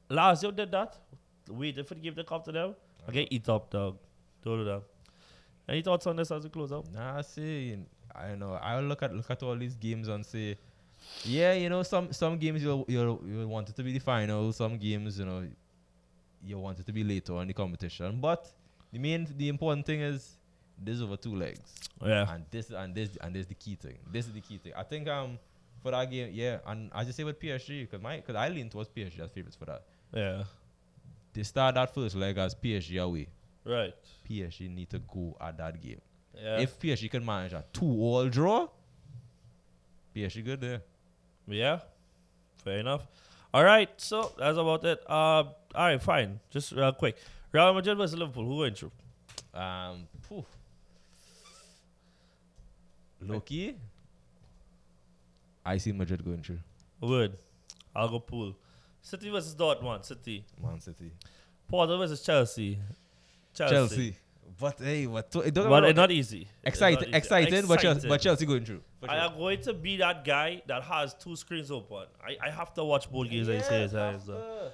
[0.10, 0.98] Lazio did that.
[1.50, 2.76] Waited for the game to come to them.
[3.08, 3.98] Okay, eat up, dog.
[4.44, 4.82] Don't do that.
[5.70, 6.92] Any thoughts on this as we close up?
[6.94, 7.78] Nah, see,
[8.16, 8.54] I don't know.
[8.54, 10.58] I look at look at all these games and say,
[11.24, 14.52] yeah, you know, some some games you you you want it to be the final.
[14.54, 15.48] Some games, you know,
[16.44, 18.20] you want it to be later in the competition.
[18.22, 18.48] But
[18.92, 20.38] the main, the important thing is
[20.78, 21.74] this over two legs,
[22.04, 22.32] Yeah.
[22.34, 23.98] and this and this and this is the key thing.
[24.12, 24.74] This is the key thing.
[24.76, 25.40] I think um
[25.82, 28.70] for that game, yeah, and I just say with PSG because my because I lean
[28.70, 29.84] towards PSG as favorites for that.
[30.14, 30.44] Yeah.
[31.34, 33.28] They start that first leg as PSG away.
[33.64, 33.94] Right.
[34.30, 36.02] PSG need to go at that game.
[36.34, 36.60] Yeah.
[36.60, 38.68] If PSG can manage a two all draw,
[40.18, 40.82] PSG good there.
[41.48, 41.80] yeah.
[42.64, 43.08] Fair enough.
[43.54, 43.90] All right.
[43.98, 45.00] So that's about it.
[45.08, 46.02] Uh, all right.
[46.02, 46.40] Fine.
[46.50, 47.18] Just real quick.
[47.52, 48.46] Real Madrid versus Liverpool.
[48.46, 48.92] Who went through?
[49.54, 50.46] Um, phew.
[53.22, 53.76] Loki,
[55.66, 56.60] I see Madrid going through.
[57.02, 57.34] Word.
[57.96, 58.56] I'll go pool.
[59.02, 60.06] City versus Dortmund.
[60.06, 60.46] City.
[60.62, 61.12] Man City,
[61.68, 62.78] Porto versus Chelsea.
[63.56, 63.76] Chelsea.
[63.76, 64.16] Chelsea.
[64.60, 65.30] But hey, what?
[65.32, 66.48] To, it don't But it's not easy.
[66.64, 67.18] Exciting, not easy.
[67.18, 68.82] exciting, but Chelsea, going through.
[69.00, 69.32] for I sure.
[69.32, 72.06] am going to be that guy that has two screens open.
[72.26, 73.50] I, I have to watch both games.
[73.50, 74.72] I say it, so.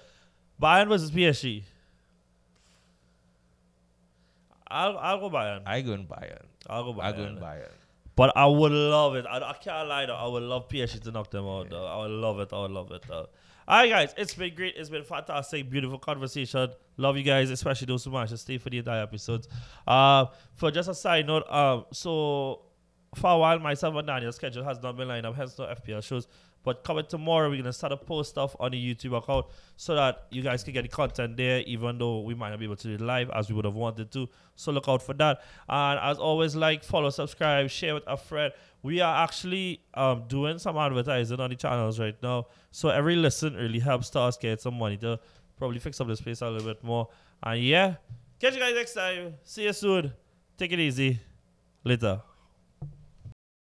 [0.62, 1.64] Bayern versus PSG.
[4.68, 5.62] I'll I'll go Bayern.
[5.66, 6.46] I go in Bayern.
[6.70, 7.04] I'll go Bayern.
[7.04, 7.70] I go in Bayern.
[8.16, 9.26] But I would love it.
[9.26, 10.16] I, I can't lie though.
[10.16, 11.86] I would love PSG to knock them out though.
[11.86, 12.50] I would love it.
[12.54, 13.28] I would love it though.
[13.68, 14.76] Alright guys, it's been great.
[14.76, 16.70] It's been fantastic, beautiful conversation.
[16.98, 19.48] Love you guys, especially those who managed to stay for the entire episodes.
[19.88, 22.62] Uh for just a side note, um so
[23.16, 26.04] for a while myself and Daniel's schedule has not been lined up, hence no FPL
[26.04, 26.28] shows.
[26.64, 30.28] But coming tomorrow, we're gonna start to post stuff on the YouTube account so that
[30.32, 32.88] you guys can get the content there, even though we might not be able to
[32.88, 34.30] do it live as we would have wanted to.
[34.56, 35.42] So look out for that.
[35.68, 38.54] And as always, like, follow, subscribe, share with a friend.
[38.82, 42.48] We are actually um, doing some advertising on the channels right now.
[42.72, 45.20] So every listen really helps us get some money to
[45.58, 47.10] probably fix up the space a little bit more.
[47.42, 47.96] And yeah,
[48.40, 49.36] catch you guys next time.
[49.44, 50.14] See you soon.
[50.58, 51.20] Take it easy.
[51.84, 52.33] Later.